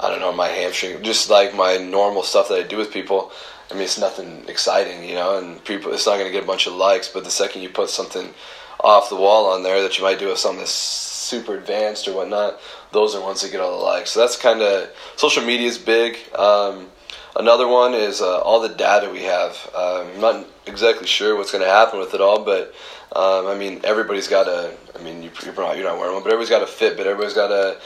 I 0.00 0.10
don't 0.10 0.20
know 0.20 0.32
my 0.32 0.48
hamstring, 0.48 1.02
just 1.02 1.30
like 1.30 1.54
my 1.54 1.76
normal 1.76 2.22
stuff 2.22 2.48
that 2.48 2.58
I 2.58 2.62
do 2.62 2.76
with 2.76 2.92
people. 2.92 3.32
I 3.70 3.74
mean, 3.74 3.84
it's 3.84 3.98
nothing 3.98 4.44
exciting, 4.48 5.08
you 5.08 5.14
know, 5.14 5.38
and 5.38 5.62
people 5.64 5.92
it's 5.92 6.06
not 6.06 6.14
going 6.14 6.26
to 6.26 6.32
get 6.32 6.44
a 6.44 6.46
bunch 6.46 6.66
of 6.66 6.74
likes. 6.74 7.08
But 7.08 7.24
the 7.24 7.30
second 7.30 7.62
you 7.62 7.68
put 7.68 7.90
something 7.90 8.32
off 8.80 9.08
the 9.08 9.16
wall 9.16 9.46
on 9.46 9.62
there 9.62 9.82
that 9.82 9.98
you 9.98 10.04
might 10.04 10.18
do 10.18 10.28
with 10.28 10.38
something 10.38 10.60
that's 10.60 10.70
super 10.70 11.56
advanced 11.56 12.06
or 12.06 12.14
whatnot, 12.14 12.60
those 12.92 13.14
are 13.14 13.22
ones 13.22 13.40
that 13.42 13.50
get 13.50 13.60
all 13.60 13.78
the 13.78 13.84
likes. 13.84 14.10
So 14.10 14.20
that's 14.20 14.36
kind 14.36 14.60
of 14.60 14.90
social 15.16 15.44
media 15.44 15.68
is 15.68 15.78
big. 15.78 16.18
Um, 16.34 16.88
Another 17.36 17.66
one 17.66 17.94
is 17.94 18.20
uh, 18.20 18.38
all 18.38 18.60
the 18.60 18.68
data 18.68 19.10
we 19.10 19.22
have. 19.22 19.70
Um, 19.74 20.06
I'm 20.14 20.20
not 20.20 20.46
exactly 20.66 21.06
sure 21.06 21.36
what's 21.36 21.50
going 21.50 21.64
to 21.64 21.70
happen 21.70 21.98
with 21.98 22.14
it 22.14 22.20
all, 22.20 22.44
but 22.44 22.72
um, 23.16 23.48
I 23.48 23.56
mean, 23.56 23.80
everybody's 23.82 24.28
got 24.28 24.46
a. 24.46 24.72
I 24.94 25.02
mean, 25.02 25.22
you, 25.22 25.30
you're 25.44 25.54
not 25.54 25.76
you're 25.76 25.84
not 25.84 25.98
wearing 25.98 26.14
one, 26.14 26.22
but 26.22 26.32
everybody's 26.32 26.50
got 26.50 26.62
a 26.62 26.66
Fitbit. 26.66 27.00
Everybody's 27.00 27.34
got 27.34 27.50
a 27.50 27.80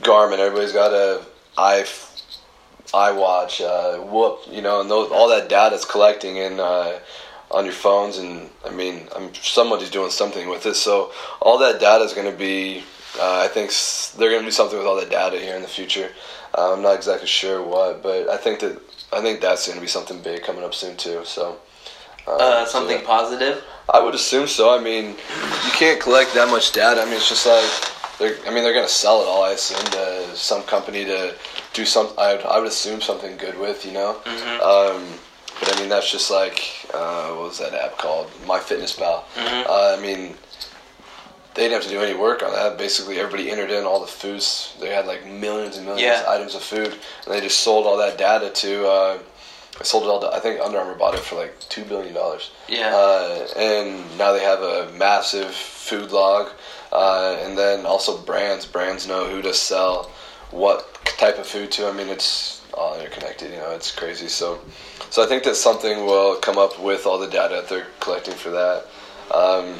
Garmin. 0.00 0.38
Everybody's 0.38 0.72
got 0.72 0.92
a 0.92 1.22
i 1.58 1.86
iWatch, 2.92 3.60
uh, 3.60 4.02
Whoop. 4.02 4.40
You 4.50 4.62
know, 4.62 4.80
and 4.80 4.90
those, 4.90 5.10
all 5.10 5.28
that 5.28 5.48
data 5.48 5.74
is 5.74 5.84
collecting 5.84 6.36
in. 6.36 6.60
Uh, 6.60 6.98
on 7.50 7.64
your 7.64 7.74
phones, 7.74 8.18
and 8.18 8.50
I 8.64 8.70
mean, 8.70 9.08
I'm 9.14 9.32
somebody's 9.34 9.90
doing 9.90 10.10
something 10.10 10.48
with 10.48 10.66
it. 10.66 10.74
So 10.74 11.12
all 11.40 11.58
that 11.58 11.80
data 11.80 12.04
is 12.04 12.12
going 12.12 12.30
to 12.30 12.36
be. 12.36 12.82
Uh, 13.18 13.40
I 13.44 13.48
think 13.48 13.70
they're 14.18 14.30
going 14.30 14.42
to 14.42 14.46
do 14.46 14.52
something 14.52 14.76
with 14.76 14.86
all 14.86 14.96
that 14.96 15.10
data 15.10 15.38
here 15.38 15.56
in 15.56 15.62
the 15.62 15.68
future. 15.68 16.10
Uh, 16.56 16.74
I'm 16.74 16.82
not 16.82 16.96
exactly 16.96 17.28
sure 17.28 17.62
what, 17.62 18.02
but 18.02 18.28
I 18.28 18.36
think 18.36 18.60
that 18.60 18.80
I 19.12 19.20
think 19.20 19.40
that's 19.40 19.66
going 19.66 19.76
to 19.76 19.80
be 19.80 19.88
something 19.88 20.20
big 20.22 20.42
coming 20.42 20.64
up 20.64 20.74
soon 20.74 20.96
too. 20.96 21.22
So. 21.24 21.58
Um, 22.28 22.36
uh, 22.40 22.66
something 22.66 22.96
so 22.96 23.02
yeah. 23.02 23.06
positive. 23.06 23.64
I 23.88 24.02
would 24.02 24.16
assume 24.16 24.48
so. 24.48 24.76
I 24.76 24.82
mean, 24.82 25.10
you 25.10 25.70
can't 25.70 26.00
collect 26.00 26.34
that 26.34 26.50
much 26.50 26.72
data. 26.72 27.00
I 27.00 27.04
mean, 27.04 27.14
it's 27.14 27.28
just 27.28 27.46
like 27.46 28.18
they're. 28.18 28.36
I 28.44 28.52
mean, 28.52 28.64
they're 28.64 28.74
going 28.74 28.86
to 28.86 28.92
sell 28.92 29.22
it 29.22 29.26
all. 29.26 29.44
I 29.44 29.52
assume 29.52 29.78
to 29.92 30.36
some 30.36 30.62
company 30.64 31.04
to 31.04 31.36
do 31.76 31.84
some. 31.84 32.08
I 32.18 32.34
would, 32.34 32.44
I 32.44 32.58
would 32.58 32.68
assume 32.68 33.00
something 33.00 33.36
good 33.36 33.58
with. 33.58 33.84
You 33.84 33.92
know. 33.92 34.20
Mm-hmm. 34.24 34.62
Um, 34.62 35.18
but 35.60 35.74
I 35.76 35.80
mean, 35.80 35.88
that's 35.88 36.10
just 36.10 36.30
like 36.30 36.62
uh, 36.92 37.28
what 37.30 37.48
was 37.48 37.58
that 37.58 37.74
app 37.74 37.98
called? 37.98 38.28
MyFitnessPal. 38.44 39.24
Mm-hmm. 39.24 39.70
Uh, 39.70 39.96
I 39.96 40.00
mean, 40.00 40.34
they 41.54 41.62
didn't 41.62 41.74
have 41.74 41.84
to 41.84 41.88
do 41.88 42.00
any 42.00 42.18
work 42.18 42.42
on 42.42 42.52
that. 42.52 42.76
Basically, 42.78 43.18
everybody 43.18 43.50
entered 43.50 43.70
in 43.70 43.84
all 43.84 44.00
the 44.00 44.06
foods. 44.06 44.76
They 44.80 44.90
had 44.90 45.06
like 45.06 45.26
millions 45.26 45.76
and 45.76 45.86
millions 45.86 46.02
yeah. 46.02 46.22
of 46.22 46.28
items 46.28 46.54
of 46.54 46.62
food, 46.62 46.92
and 47.24 47.34
they 47.34 47.40
just 47.40 47.60
sold 47.60 47.86
all 47.86 47.96
that 47.98 48.18
data 48.18 48.50
to. 48.50 48.88
Uh, 48.88 49.18
sold 49.82 50.04
it 50.04 50.08
all. 50.08 50.20
To, 50.20 50.34
I 50.34 50.40
think 50.40 50.60
Under 50.60 50.78
Armour 50.78 50.94
bought 50.94 51.14
it 51.14 51.20
for 51.20 51.36
like 51.36 51.58
two 51.68 51.84
billion 51.84 52.14
dollars. 52.14 52.50
Yeah. 52.68 52.94
Uh, 52.94 53.46
and 53.56 54.18
now 54.18 54.32
they 54.32 54.42
have 54.42 54.60
a 54.60 54.92
massive 54.92 55.54
food 55.54 56.12
log, 56.12 56.52
uh, 56.92 57.38
and 57.40 57.56
then 57.56 57.86
also 57.86 58.18
brands. 58.18 58.66
Brands 58.66 59.06
know 59.06 59.28
who 59.28 59.42
to 59.42 59.54
sell 59.54 60.10
what 60.50 60.95
type 61.18 61.38
of 61.38 61.46
food 61.46 61.70
too. 61.70 61.86
I 61.86 61.92
mean, 61.92 62.08
it's 62.08 62.62
all 62.74 62.98
interconnected. 62.98 63.50
You 63.50 63.58
know, 63.58 63.70
it's 63.70 63.94
crazy. 63.94 64.28
So, 64.28 64.60
so 65.10 65.22
I 65.22 65.26
think 65.26 65.44
that 65.44 65.56
something 65.56 66.04
will 66.04 66.36
come 66.36 66.58
up 66.58 66.80
with 66.80 67.06
all 67.06 67.18
the 67.18 67.28
data 67.28 67.64
they're 67.68 67.86
collecting 68.00 68.34
for 68.34 68.50
that. 68.50 68.86
Um, 69.34 69.76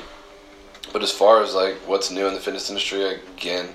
but 0.92 1.02
as 1.02 1.12
far 1.12 1.42
as 1.42 1.54
like 1.54 1.74
what's 1.86 2.10
new 2.10 2.26
in 2.26 2.34
the 2.34 2.40
fitness 2.40 2.68
industry, 2.68 3.04
again, 3.36 3.68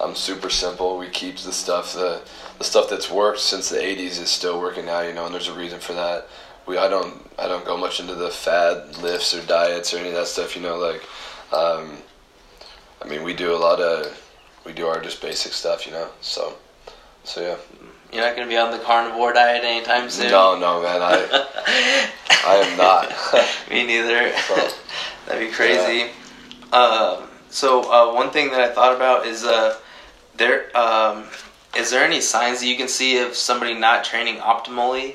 I'm 0.00 0.14
super 0.14 0.50
simple. 0.50 0.98
We 0.98 1.08
keep 1.08 1.36
the 1.38 1.52
stuff 1.52 1.94
the 1.94 2.22
the 2.58 2.64
stuff 2.64 2.88
that's 2.88 3.10
worked 3.10 3.40
since 3.40 3.68
the 3.68 3.78
'80s 3.78 4.20
is 4.20 4.30
still 4.30 4.60
working 4.60 4.86
now. 4.86 5.00
You 5.00 5.12
know, 5.12 5.26
and 5.26 5.34
there's 5.34 5.48
a 5.48 5.54
reason 5.54 5.80
for 5.80 5.92
that. 5.94 6.28
We 6.66 6.78
I 6.78 6.88
don't 6.88 7.28
I 7.38 7.48
don't 7.48 7.64
go 7.64 7.76
much 7.76 8.00
into 8.00 8.14
the 8.14 8.30
fad 8.30 8.98
lifts 8.98 9.34
or 9.34 9.44
diets 9.46 9.92
or 9.92 9.98
any 9.98 10.08
of 10.08 10.14
that 10.14 10.26
stuff. 10.28 10.56
You 10.56 10.62
know, 10.62 10.78
like. 10.78 11.02
Um, 11.52 11.98
I 13.02 13.08
mean, 13.08 13.24
we 13.24 13.34
do 13.34 13.54
a 13.54 13.58
lot 13.58 13.80
of 13.80 14.06
we 14.64 14.72
do 14.72 14.86
our 14.86 15.00
just 15.00 15.20
basic 15.20 15.52
stuff, 15.52 15.86
you 15.86 15.92
know. 15.92 16.08
So, 16.20 16.54
so 17.24 17.40
yeah. 17.40 17.56
You're 18.12 18.26
not 18.26 18.36
gonna 18.36 18.48
be 18.48 18.58
on 18.58 18.70
the 18.70 18.78
carnivore 18.78 19.32
diet 19.32 19.64
anytime 19.64 20.10
soon. 20.10 20.30
No, 20.30 20.58
no, 20.58 20.82
man. 20.82 21.00
I 21.00 22.10
I 22.44 22.56
am 22.56 22.76
not. 22.76 23.10
Me 23.70 23.86
neither. 23.86 24.36
So, 24.36 24.68
That'd 25.26 25.48
be 25.48 25.54
crazy. 25.54 26.10
Yeah. 26.72 26.78
Um, 26.78 27.28
so 27.48 27.82
uh, 27.90 28.14
one 28.14 28.30
thing 28.30 28.50
that 28.50 28.60
I 28.60 28.68
thought 28.68 28.94
about 28.94 29.26
is 29.26 29.44
uh, 29.44 29.78
there 30.36 30.76
um, 30.76 31.24
is 31.76 31.90
there 31.90 32.04
any 32.04 32.20
signs 32.20 32.60
that 32.60 32.66
you 32.66 32.76
can 32.76 32.88
see 32.88 33.18
of 33.18 33.34
somebody 33.34 33.74
not 33.74 34.04
training 34.04 34.36
optimally? 34.36 35.14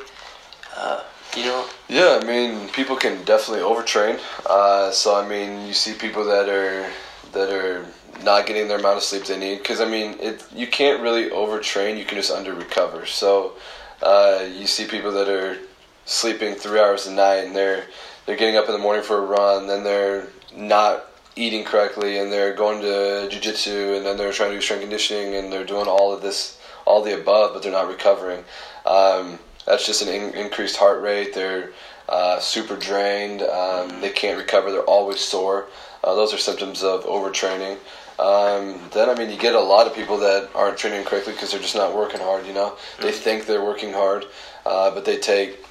Uh, 0.75 1.03
you 1.35 1.43
know. 1.43 1.67
Yeah, 1.87 2.19
I 2.21 2.25
mean, 2.25 2.69
people 2.69 2.95
can 2.95 3.23
definitely 3.25 3.63
overtrain. 3.63 4.19
Uh, 4.45 4.91
so 4.91 5.15
I 5.15 5.27
mean, 5.27 5.67
you 5.67 5.73
see 5.73 5.93
people 5.93 6.25
that 6.25 6.49
are 6.49 6.89
that 7.33 7.53
are 7.53 7.85
not 8.23 8.45
getting 8.45 8.67
the 8.67 8.75
amount 8.75 8.97
of 8.97 9.03
sleep 9.03 9.25
they 9.25 9.37
need 9.37 9.57
because 9.59 9.81
I 9.81 9.89
mean 9.89 10.17
it 10.19 10.45
you 10.53 10.67
can't 10.67 11.01
really 11.01 11.29
overtrain 11.29 11.97
you 11.97 12.05
can 12.05 12.17
just 12.17 12.31
under 12.31 12.53
recover 12.53 13.05
so 13.05 13.53
uh, 14.01 14.47
you 14.51 14.67
see 14.67 14.85
people 14.85 15.11
that 15.13 15.27
are 15.27 15.57
sleeping 16.05 16.55
three 16.55 16.79
hours 16.79 17.07
a 17.07 17.11
night 17.11 17.45
and 17.45 17.55
they're 17.55 17.85
they're 18.25 18.37
getting 18.37 18.57
up 18.57 18.67
in 18.67 18.73
the 18.73 18.79
morning 18.79 19.03
for 19.03 19.17
a 19.17 19.25
run 19.25 19.67
then 19.67 19.83
they're 19.83 20.27
not 20.55 21.05
eating 21.37 21.63
correctly 21.63 22.17
and 22.17 22.31
they're 22.31 22.53
going 22.53 22.81
to 22.81 23.27
jiu-jitsu 23.29 23.93
and 23.95 24.05
then 24.05 24.17
they're 24.17 24.31
trying 24.31 24.49
to 24.49 24.55
do 24.55 24.61
strength 24.61 24.81
conditioning 24.81 25.35
and 25.35 25.51
they're 25.51 25.63
doing 25.63 25.87
all 25.87 26.13
of 26.13 26.21
this 26.21 26.57
all 26.85 27.03
the 27.03 27.19
above 27.19 27.53
but 27.53 27.61
they're 27.61 27.71
not 27.71 27.87
recovering. 27.87 28.43
Um, 28.85 29.39
that's 29.65 29.85
just 29.85 30.01
an 30.01 30.07
in- 30.07 30.33
increased 30.33 30.77
heart 30.77 31.01
rate. 31.01 31.33
They're 31.33 31.71
uh, 32.09 32.39
super 32.39 32.75
drained. 32.77 33.41
Um, 33.41 34.01
they 34.01 34.09
can't 34.09 34.37
recover. 34.37 34.71
They're 34.71 34.81
always 34.81 35.19
sore. 35.19 35.67
Uh, 36.03 36.15
those 36.15 36.33
are 36.33 36.37
symptoms 36.37 36.83
of 36.83 37.03
overtraining. 37.03 37.77
Um, 38.19 38.79
then 38.93 39.09
I 39.09 39.15
mean, 39.15 39.29
you 39.29 39.37
get 39.37 39.55
a 39.55 39.59
lot 39.59 39.87
of 39.87 39.93
people 39.93 40.17
that 40.19 40.49
aren't 40.55 40.77
training 40.77 41.05
correctly 41.05 41.33
because 41.33 41.51
they're 41.51 41.61
just 41.61 41.75
not 41.75 41.95
working 41.95 42.19
hard. 42.19 42.45
You 42.45 42.53
know, 42.53 42.71
mm-hmm. 42.71 43.03
they 43.03 43.11
think 43.11 43.45
they're 43.45 43.63
working 43.63 43.93
hard, 43.93 44.25
uh, 44.65 44.91
but 44.91 45.05
they 45.05 45.17
take 45.17 45.65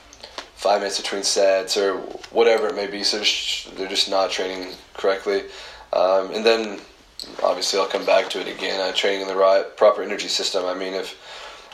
five 0.55 0.81
minutes 0.81 1.01
between 1.01 1.23
sets 1.23 1.77
or 1.77 1.99
whatever 2.31 2.69
it 2.69 2.77
may 2.77 2.87
be. 2.87 3.03
So 3.03 3.19
they're 3.77 3.89
just 3.89 4.09
not 4.09 4.31
training 4.31 4.73
correctly. 4.95 5.43
Um, 5.93 6.33
and 6.33 6.45
then 6.45 6.81
obviously 7.43 7.79
I'll 7.81 7.89
come 7.89 8.07
back 8.07 8.31
to 8.31 8.41
it 8.41 8.49
again. 8.49 8.81
Uh, 8.81 8.93
training 8.93 9.23
in 9.23 9.29
the 9.29 9.37
right 9.37 9.77
proper 9.77 10.03
energy 10.03 10.29
system. 10.29 10.65
I 10.65 10.75
mean, 10.75 10.95
if 10.95 11.19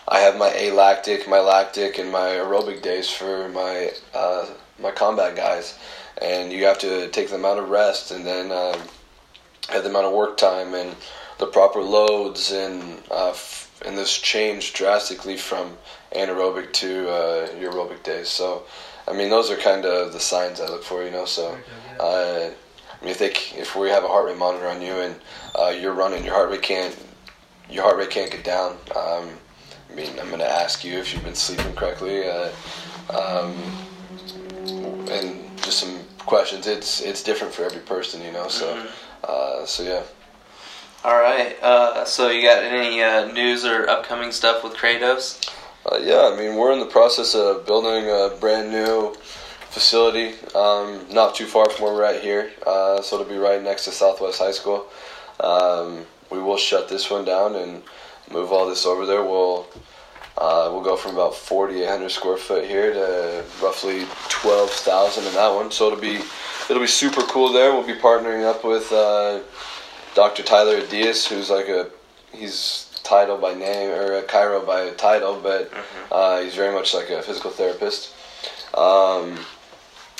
I 0.08 0.20
have 0.20 0.36
my 0.36 0.52
alactic, 0.54 1.28
my 1.28 1.40
lactic, 1.40 1.98
and 1.98 2.10
my 2.10 2.30
aerobic 2.30 2.82
days 2.82 3.10
for 3.10 3.48
my 3.50 3.92
uh, 4.14 4.46
my 4.80 4.90
combat 4.90 5.36
guys 5.36 5.78
and 6.20 6.52
you 6.52 6.64
have 6.64 6.78
to 6.78 7.08
take 7.08 7.28
the 7.28 7.36
amount 7.36 7.58
of 7.58 7.68
rest 7.68 8.10
and 8.10 8.26
then 8.26 8.52
um, 8.52 8.80
have 9.68 9.84
the 9.84 9.90
amount 9.90 10.06
of 10.06 10.12
work 10.12 10.36
time 10.36 10.74
and 10.74 10.94
the 11.38 11.46
proper 11.46 11.80
loads 11.80 12.52
and 12.52 13.02
uh, 13.10 13.30
f- 13.30 13.70
and 13.84 13.98
this 13.98 14.16
changed 14.16 14.74
drastically 14.74 15.36
from 15.36 15.76
anaerobic 16.14 16.72
to 16.72 17.08
uh, 17.08 17.48
aerobic 17.48 18.02
days. 18.04 18.28
So, 18.28 18.64
I 19.08 19.12
mean, 19.12 19.28
those 19.28 19.50
are 19.50 19.56
kind 19.56 19.84
of 19.84 20.12
the 20.12 20.20
signs 20.20 20.60
I 20.60 20.66
look 20.66 20.84
for, 20.84 21.02
you 21.04 21.10
know. 21.10 21.24
So, 21.24 21.58
uh, 21.98 22.50
I 23.00 23.04
mean, 23.04 23.10
if 23.10 23.18
they 23.18 23.32
if 23.58 23.74
we 23.74 23.88
have 23.88 24.04
a 24.04 24.08
heart 24.08 24.26
rate 24.26 24.38
monitor 24.38 24.68
on 24.68 24.80
you 24.80 24.92
and 24.92 25.16
uh, 25.58 25.68
you're 25.68 25.94
running, 25.94 26.24
your 26.24 26.34
heart 26.34 26.50
rate 26.50 26.62
can't 26.62 26.96
your 27.68 27.82
heart 27.82 27.96
rate 27.96 28.10
can't 28.10 28.30
get 28.30 28.44
down. 28.44 28.72
Um, 28.94 29.30
I 29.90 29.94
mean, 29.94 30.10
I'm 30.20 30.28
going 30.28 30.38
to 30.38 30.48
ask 30.48 30.84
you 30.84 30.98
if 30.98 31.12
you've 31.12 31.24
been 31.24 31.34
sleeping 31.34 31.74
correctly, 31.74 32.26
uh, 32.26 32.50
um, 33.10 33.54
and 35.10 35.56
just 35.56 35.80
some 35.80 35.98
questions. 36.18 36.66
It's 36.66 37.00
it's 37.00 37.22
different 37.22 37.52
for 37.52 37.64
every 37.64 37.80
person, 37.80 38.22
you 38.22 38.32
know. 38.32 38.48
So, 38.48 38.74
mm-hmm. 38.74 38.86
Uh, 39.24 39.64
so 39.66 39.82
yeah. 39.82 40.02
All 41.04 41.20
right. 41.20 41.60
Uh, 41.62 42.04
so 42.04 42.30
you 42.30 42.42
got 42.42 42.62
any 42.62 43.02
uh, 43.02 43.32
news 43.32 43.64
or 43.64 43.88
upcoming 43.88 44.30
stuff 44.30 44.62
with 44.62 44.74
Kratos? 44.74 45.50
Uh, 45.84 45.98
yeah, 45.98 46.30
I 46.32 46.36
mean 46.36 46.56
we're 46.56 46.72
in 46.72 46.78
the 46.78 46.86
process 46.86 47.34
of 47.34 47.66
building 47.66 48.08
a 48.08 48.36
brand 48.38 48.70
new 48.70 49.14
facility, 49.70 50.34
um, 50.54 51.06
not 51.10 51.34
too 51.34 51.46
far 51.46 51.68
from 51.70 51.86
where 51.86 51.94
we're 51.94 52.04
at 52.04 52.22
here. 52.22 52.52
Uh, 52.66 53.00
so 53.02 53.18
it'll 53.18 53.32
be 53.32 53.38
right 53.38 53.62
next 53.62 53.86
to 53.86 53.90
Southwest 53.90 54.38
High 54.38 54.52
School. 54.52 54.86
Um, 55.40 56.04
we 56.30 56.38
will 56.38 56.56
shut 56.56 56.88
this 56.88 57.10
one 57.10 57.24
down 57.24 57.56
and 57.56 57.82
move 58.30 58.52
all 58.52 58.68
this 58.68 58.86
over 58.86 59.06
there. 59.06 59.22
We'll 59.22 59.66
uh, 60.38 60.70
we'll 60.72 60.82
go 60.82 60.96
from 60.96 61.12
about 61.12 61.34
4,800 61.34 62.10
square 62.10 62.36
foot 62.36 62.64
here 62.64 62.92
to 62.92 63.44
roughly 63.62 64.06
12,000 64.28 65.26
in 65.26 65.34
that 65.34 65.54
one. 65.54 65.70
So 65.70 65.86
it'll 65.86 66.00
be 66.00 66.20
it'll 66.70 66.82
be 66.82 66.86
super 66.86 67.22
cool 67.22 67.52
there. 67.52 67.72
We'll 67.72 67.86
be 67.86 67.94
partnering 67.94 68.44
up 68.44 68.64
with 68.64 68.90
uh, 68.92 69.40
Dr. 70.14 70.42
Tyler 70.42 70.86
Diaz, 70.86 71.26
who's 71.26 71.50
like 71.50 71.68
a 71.68 71.90
he's 72.32 72.88
title 73.02 73.36
by 73.36 73.52
name 73.52 73.90
or 73.90 74.14
a 74.14 74.22
chiro 74.22 74.66
by 74.66 74.90
title, 74.90 75.38
but 75.42 75.70
mm-hmm. 75.70 76.12
uh, 76.12 76.40
he's 76.40 76.54
very 76.54 76.74
much 76.74 76.94
like 76.94 77.10
a 77.10 77.22
physical 77.22 77.50
therapist. 77.50 78.14
Um, 78.74 79.38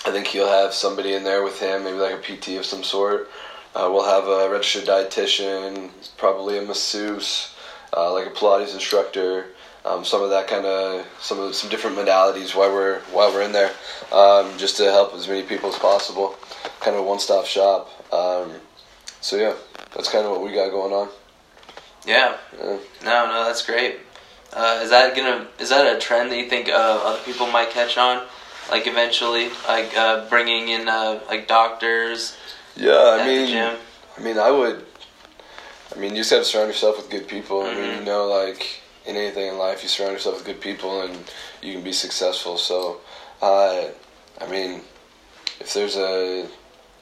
I 0.05 0.11
think 0.11 0.27
he'll 0.27 0.49
have 0.49 0.75
somebody 0.75 1.15
in 1.15 1.25
there 1.25 1.43
with 1.43 1.59
him, 1.59 1.85
maybe 1.85 1.97
like 1.97 2.15
a 2.15 2.37
PT 2.37 2.59
of 2.59 2.67
some 2.67 2.83
sort. 2.83 3.31
Uh, 3.75 3.89
we'll 3.91 4.05
have 4.05 4.29
a 4.29 4.51
registered 4.51 4.85
dietitian, 4.85 5.91
probably 6.19 6.59
a 6.59 6.63
masseuse, 6.63 7.55
uh, 7.97 8.13
like 8.13 8.27
a 8.27 8.31
Pilates 8.31 8.75
instructor 8.75 9.47
um, 9.85 10.05
some 10.05 10.23
of 10.23 10.31
that 10.31 10.47
kind 10.47 10.65
of 10.65 11.07
some 11.21 11.41
of 11.41 11.55
some 11.55 11.71
different 11.71 11.97
modalities 11.97 12.55
while 12.55 12.73
we're 12.73 13.01
while 13.13 13.33
we're 13.33 13.43
in 13.43 13.53
there, 13.53 13.73
um, 14.13 14.57
just 14.59 14.77
to 14.77 14.85
help 14.85 15.15
as 15.15 15.29
many 15.29 15.43
people 15.43 15.69
as 15.69 15.79
possible. 15.79 16.37
Kind 16.81 16.97
of 16.97 17.03
a 17.03 17.09
one-stop 17.09 17.47
shop. 17.47 17.89
Um, 18.13 18.53
so 19.21 19.37
yeah, 19.37 19.55
that's 19.95 20.09
kind 20.09 20.25
of 20.25 20.31
what 20.31 20.43
we 20.43 20.53
got 20.53 20.71
going 20.71 20.93
on. 20.93 21.09
Yeah. 22.07 22.37
yeah. 22.59 22.79
No, 23.05 23.27
no, 23.27 23.45
that's 23.45 23.65
great. 23.65 24.01
Uh, 24.53 24.81
is 24.83 24.91
that 24.91 25.17
gonna 25.17 25.47
is 25.59 25.71
that 25.71 25.97
a 25.97 25.99
trend 25.99 26.31
that 26.31 26.37
you 26.37 26.49
think 26.49 26.69
uh, 26.69 26.73
other 27.05 27.23
people 27.25 27.47
might 27.47 27.71
catch 27.71 27.97
on, 27.97 28.27
like 28.71 28.87
eventually, 28.87 29.49
like 29.67 29.97
uh, 29.97 30.29
bringing 30.29 30.69
in 30.69 30.89
uh, 30.89 31.21
like 31.29 31.49
doctors? 31.49 32.37
Yeah, 32.77 33.19
I 33.21 33.27
mean, 33.27 33.77
I 34.19 34.21
mean, 34.21 34.39
I 34.39 34.51
would. 34.51 34.85
I 35.95 35.99
mean, 35.99 36.11
you 36.11 36.19
just 36.19 36.31
have 36.31 36.41
to 36.41 36.45
surround 36.45 36.69
yourself 36.69 36.97
with 36.97 37.11
good 37.11 37.29
people. 37.29 37.63
Mm-hmm. 37.63 37.71
I 37.71 37.81
mean, 37.81 37.91
mm-hmm. 37.91 37.99
you 38.01 38.05
know, 38.05 38.27
like 38.27 38.82
in 39.07 39.17
anything 39.17 39.49
in 39.49 39.59
life, 39.59 39.83
you 39.83 39.89
surround 39.89 40.13
yourself 40.13 40.37
with 40.37 40.47
good 40.47 40.61
people 40.61 41.03
and 41.03 41.19
you 41.61 41.75
can 41.75 41.83
be 41.83 41.93
successful. 41.93 42.57
So, 42.57 43.01
uh, 43.41 43.87
I 44.41 44.47
mean, 44.51 44.81
if 45.61 45.75
there's 45.75 45.97
a, 45.97 46.47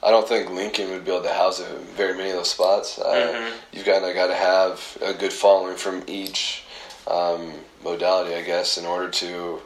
I 0.03 0.11
don't 0.11 0.27
think 0.27 0.51
Lincoln 0.51 0.91
would 0.91 1.05
be 1.05 1.11
able 1.11 1.23
to 1.25 1.33
house 1.33 1.61
very 1.97 2.17
many 2.17 2.31
of 2.31 2.37
those 2.37 2.51
spots. 2.51 2.99
Uh, 2.99 3.05
mm-hmm. 3.05 3.57
You've 3.73 3.85
kind 3.85 4.05
of 4.05 4.15
got 4.15 4.29
to 4.29 4.35
have 4.35 4.99
a 5.03 5.13
good 5.13 5.33
following 5.33 5.77
from 5.77 6.03
each 6.07 6.65
um, 7.07 7.53
modality, 7.85 8.35
I 8.35 8.43
guess, 8.43 8.79
in 8.79 8.87
order 8.87 9.11
to, 9.11 9.61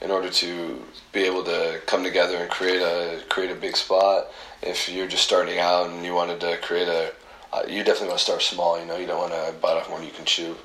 in 0.00 0.10
order 0.10 0.30
to 0.30 0.82
be 1.12 1.20
able 1.20 1.44
to 1.44 1.80
come 1.86 2.02
together 2.02 2.36
and 2.36 2.50
create 2.50 2.80
a 2.80 3.22
create 3.28 3.50
a 3.50 3.54
big 3.54 3.76
spot. 3.76 4.26
If 4.62 4.88
you're 4.88 5.06
just 5.06 5.24
starting 5.24 5.58
out 5.58 5.90
and 5.90 6.04
you 6.04 6.14
wanted 6.14 6.40
to 6.40 6.56
create 6.58 6.88
a, 6.88 7.12
uh, 7.52 7.62
you 7.68 7.84
definitely 7.84 8.08
want 8.08 8.18
to 8.18 8.24
start 8.24 8.42
small. 8.42 8.80
You 8.80 8.86
know, 8.86 8.96
you 8.96 9.06
don't 9.06 9.18
want 9.18 9.32
to 9.32 9.54
bite 9.60 9.76
off 9.76 9.88
more 9.88 9.98
than 9.98 10.06
you 10.06 10.12
can 10.12 10.24
chew. 10.24 10.56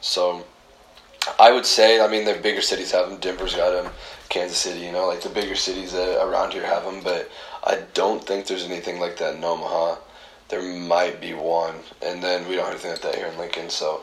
So 0.00 0.44
I 1.38 1.52
would 1.52 1.66
say, 1.66 2.00
I 2.00 2.08
mean, 2.08 2.24
the 2.24 2.34
bigger 2.34 2.62
cities 2.62 2.92
have 2.92 3.08
them. 3.08 3.18
Denver's 3.18 3.54
got 3.54 3.70
them. 3.70 3.92
Kansas 4.28 4.58
City, 4.58 4.80
you 4.80 4.92
know, 4.92 5.06
like 5.06 5.22
the 5.22 5.28
bigger 5.28 5.54
cities 5.54 5.94
around 5.94 6.52
here 6.52 6.66
have 6.66 6.84
them. 6.84 7.00
But 7.02 7.30
I 7.64 7.82
don't 7.94 8.24
think 8.24 8.46
there's 8.46 8.64
anything 8.64 9.00
like 9.00 9.16
that 9.18 9.36
in 9.36 9.44
Omaha. 9.44 9.96
There 10.48 10.62
might 10.62 11.20
be 11.20 11.34
one, 11.34 11.74
and 12.02 12.22
then 12.22 12.48
we 12.48 12.56
don't 12.56 12.64
have 12.64 12.72
anything 12.74 12.92
like 12.92 13.02
that 13.02 13.14
here 13.16 13.26
in 13.26 13.38
Lincoln. 13.38 13.68
So, 13.68 14.02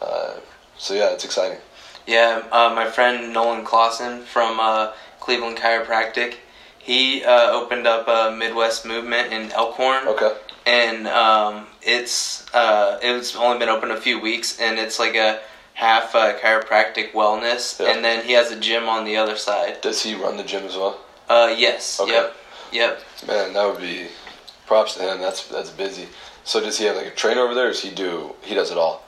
uh, 0.00 0.34
so 0.78 0.94
yeah, 0.94 1.10
it's 1.10 1.24
exciting. 1.24 1.58
Yeah, 2.06 2.44
uh, 2.52 2.72
my 2.74 2.86
friend 2.88 3.32
Nolan 3.32 3.64
Clausen 3.64 4.22
from 4.22 4.58
uh, 4.60 4.92
Cleveland 5.18 5.58
Chiropractic, 5.58 6.36
he 6.78 7.24
uh, 7.24 7.50
opened 7.52 7.86
up 7.86 8.08
a 8.08 8.34
Midwest 8.34 8.86
movement 8.86 9.32
in 9.32 9.52
Elkhorn. 9.52 10.08
Okay. 10.08 10.36
And 10.66 11.08
um, 11.08 11.66
it's 11.82 12.52
uh, 12.54 12.98
it's 13.02 13.34
only 13.34 13.58
been 13.58 13.68
open 13.68 13.90
a 13.90 14.00
few 14.00 14.20
weeks, 14.20 14.60
and 14.60 14.78
it's 14.78 14.98
like 14.98 15.14
a 15.14 15.40
half 15.80 16.14
uh, 16.14 16.38
chiropractic 16.38 17.12
wellness, 17.12 17.80
yeah. 17.80 17.90
and 17.94 18.04
then 18.04 18.22
he 18.24 18.32
has 18.32 18.50
a 18.50 18.60
gym 18.60 18.86
on 18.86 19.04
the 19.06 19.16
other 19.16 19.34
side. 19.36 19.80
Does 19.80 20.02
he 20.02 20.14
run 20.14 20.36
the 20.36 20.42
gym 20.44 20.64
as 20.64 20.76
well? 20.76 21.00
Uh, 21.28 21.54
yes. 21.56 21.98
Okay. 21.98 22.12
Yep. 22.12 22.36
Yep. 22.72 23.02
Man, 23.26 23.52
that 23.54 23.66
would 23.66 23.80
be 23.80 24.08
props 24.66 24.94
to 24.94 25.00
him. 25.02 25.20
That's 25.20 25.48
that's 25.48 25.70
busy. 25.70 26.06
So 26.44 26.60
does 26.60 26.78
he 26.78 26.84
have 26.84 26.96
like 26.96 27.06
a 27.06 27.10
trainer 27.10 27.40
over 27.40 27.54
there? 27.54 27.68
Or 27.68 27.72
does 27.72 27.80
he 27.80 27.90
do? 27.90 28.34
He 28.42 28.54
does 28.54 28.70
it 28.70 28.76
all. 28.76 29.02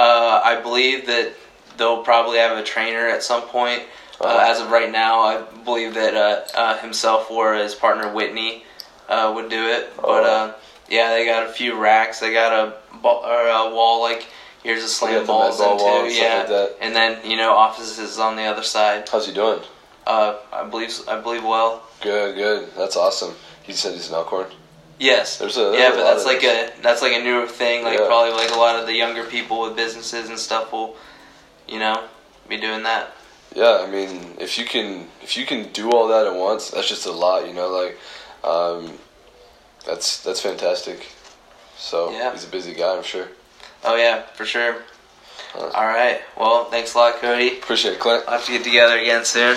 Uh, 0.00 0.40
I 0.44 0.60
believe 0.60 1.06
that 1.06 1.32
they'll 1.76 2.02
probably 2.02 2.38
have 2.38 2.58
a 2.58 2.62
trainer 2.64 3.06
at 3.06 3.22
some 3.22 3.42
point. 3.42 3.82
Uh, 4.20 4.24
Uh-huh. 4.24 4.50
as 4.52 4.60
of 4.60 4.70
right 4.70 4.90
now, 4.90 5.20
I 5.20 5.42
believe 5.64 5.94
that 5.94 6.14
uh, 6.14 6.58
uh, 6.58 6.78
himself 6.78 7.30
or 7.30 7.54
his 7.54 7.74
partner 7.74 8.12
Whitney 8.12 8.64
uh, 9.08 9.30
would 9.34 9.48
do 9.50 9.62
it. 9.68 9.94
But 9.96 10.24
Oh. 10.24 10.36
uh, 10.36 10.52
yeah, 10.88 11.10
they 11.10 11.24
got 11.26 11.44
a 11.46 11.52
few 11.52 11.76
racks. 11.78 12.18
They 12.20 12.32
got 12.32 12.52
a, 12.52 12.72
ball, 12.96 13.22
or 13.24 13.46
a 13.46 13.74
wall 13.74 14.00
like 14.00 14.26
here's 14.66 14.82
a 14.82 14.88
slam 14.88 15.20
the 15.20 15.24
balls 15.26 15.58
ball 15.58 15.72
into 15.72 15.84
wall 15.84 16.10
yeah, 16.10 16.44
like 16.48 16.76
and 16.80 16.94
then 16.94 17.24
you 17.24 17.36
know 17.36 17.52
offices 17.52 18.18
on 18.18 18.36
the 18.36 18.42
other 18.42 18.62
side. 18.62 19.08
How's 19.08 19.26
he 19.26 19.32
doing? 19.32 19.60
Uh, 20.06 20.38
I 20.52 20.64
believe 20.64 20.92
I 21.08 21.20
believe 21.20 21.44
well. 21.44 21.82
Good, 22.00 22.34
good. 22.34 22.74
That's 22.76 22.96
awesome. 22.96 23.34
He 23.62 23.72
said 23.72 23.94
he's 23.94 24.08
an 24.08 24.14
Elkhorn. 24.14 24.48
Yes. 24.98 25.38
There's 25.38 25.56
a 25.56 25.60
there's 25.60 25.78
yeah, 25.78 25.90
but 25.90 26.04
that's 26.04 26.24
like 26.24 26.42
a 26.42 26.72
that's 26.82 27.02
like 27.02 27.12
a 27.12 27.22
newer 27.22 27.46
thing. 27.46 27.84
Like 27.84 27.98
Yeah. 27.98 28.06
probably 28.06 28.32
like 28.32 28.50
a 28.50 28.58
lot 28.58 28.78
of 28.78 28.86
the 28.86 28.94
younger 28.94 29.24
people 29.24 29.62
with 29.62 29.76
businesses 29.76 30.28
and 30.28 30.38
stuff 30.38 30.72
will, 30.72 30.96
you 31.68 31.78
know, 31.78 32.04
be 32.48 32.56
doing 32.56 32.82
that. 32.82 33.12
Yeah, 33.54 33.84
I 33.86 33.90
mean, 33.90 34.34
if 34.38 34.58
you 34.58 34.64
can 34.64 35.08
if 35.22 35.36
you 35.36 35.46
can 35.46 35.72
do 35.72 35.90
all 35.92 36.08
that 36.08 36.26
at 36.26 36.34
once, 36.34 36.70
that's 36.70 36.88
just 36.88 37.06
a 37.06 37.12
lot, 37.12 37.46
you 37.46 37.54
know. 37.54 37.68
Like, 37.70 37.98
um, 38.44 38.98
that's 39.84 40.20
that's 40.22 40.40
fantastic. 40.40 41.06
So 41.78 42.10
Yeah. 42.10 42.32
he's 42.32 42.44
a 42.44 42.48
busy 42.48 42.74
guy, 42.74 42.96
I'm 42.96 43.02
sure. 43.02 43.28
Oh 43.86 43.96
yeah, 43.96 44.22
for 44.22 44.44
sure. 44.44 44.82
All 45.54 45.86
right. 45.86 46.20
Well, 46.36 46.64
thanks 46.66 46.94
a 46.94 46.98
lot, 46.98 47.14
Cody. 47.20 47.58
Appreciate 47.58 47.94
it, 47.94 48.00
Clint. 48.00 48.24
I'll 48.26 48.34
have 48.38 48.44
to 48.46 48.52
get 48.52 48.64
together 48.64 48.98
again 48.98 49.24
soon. 49.24 49.56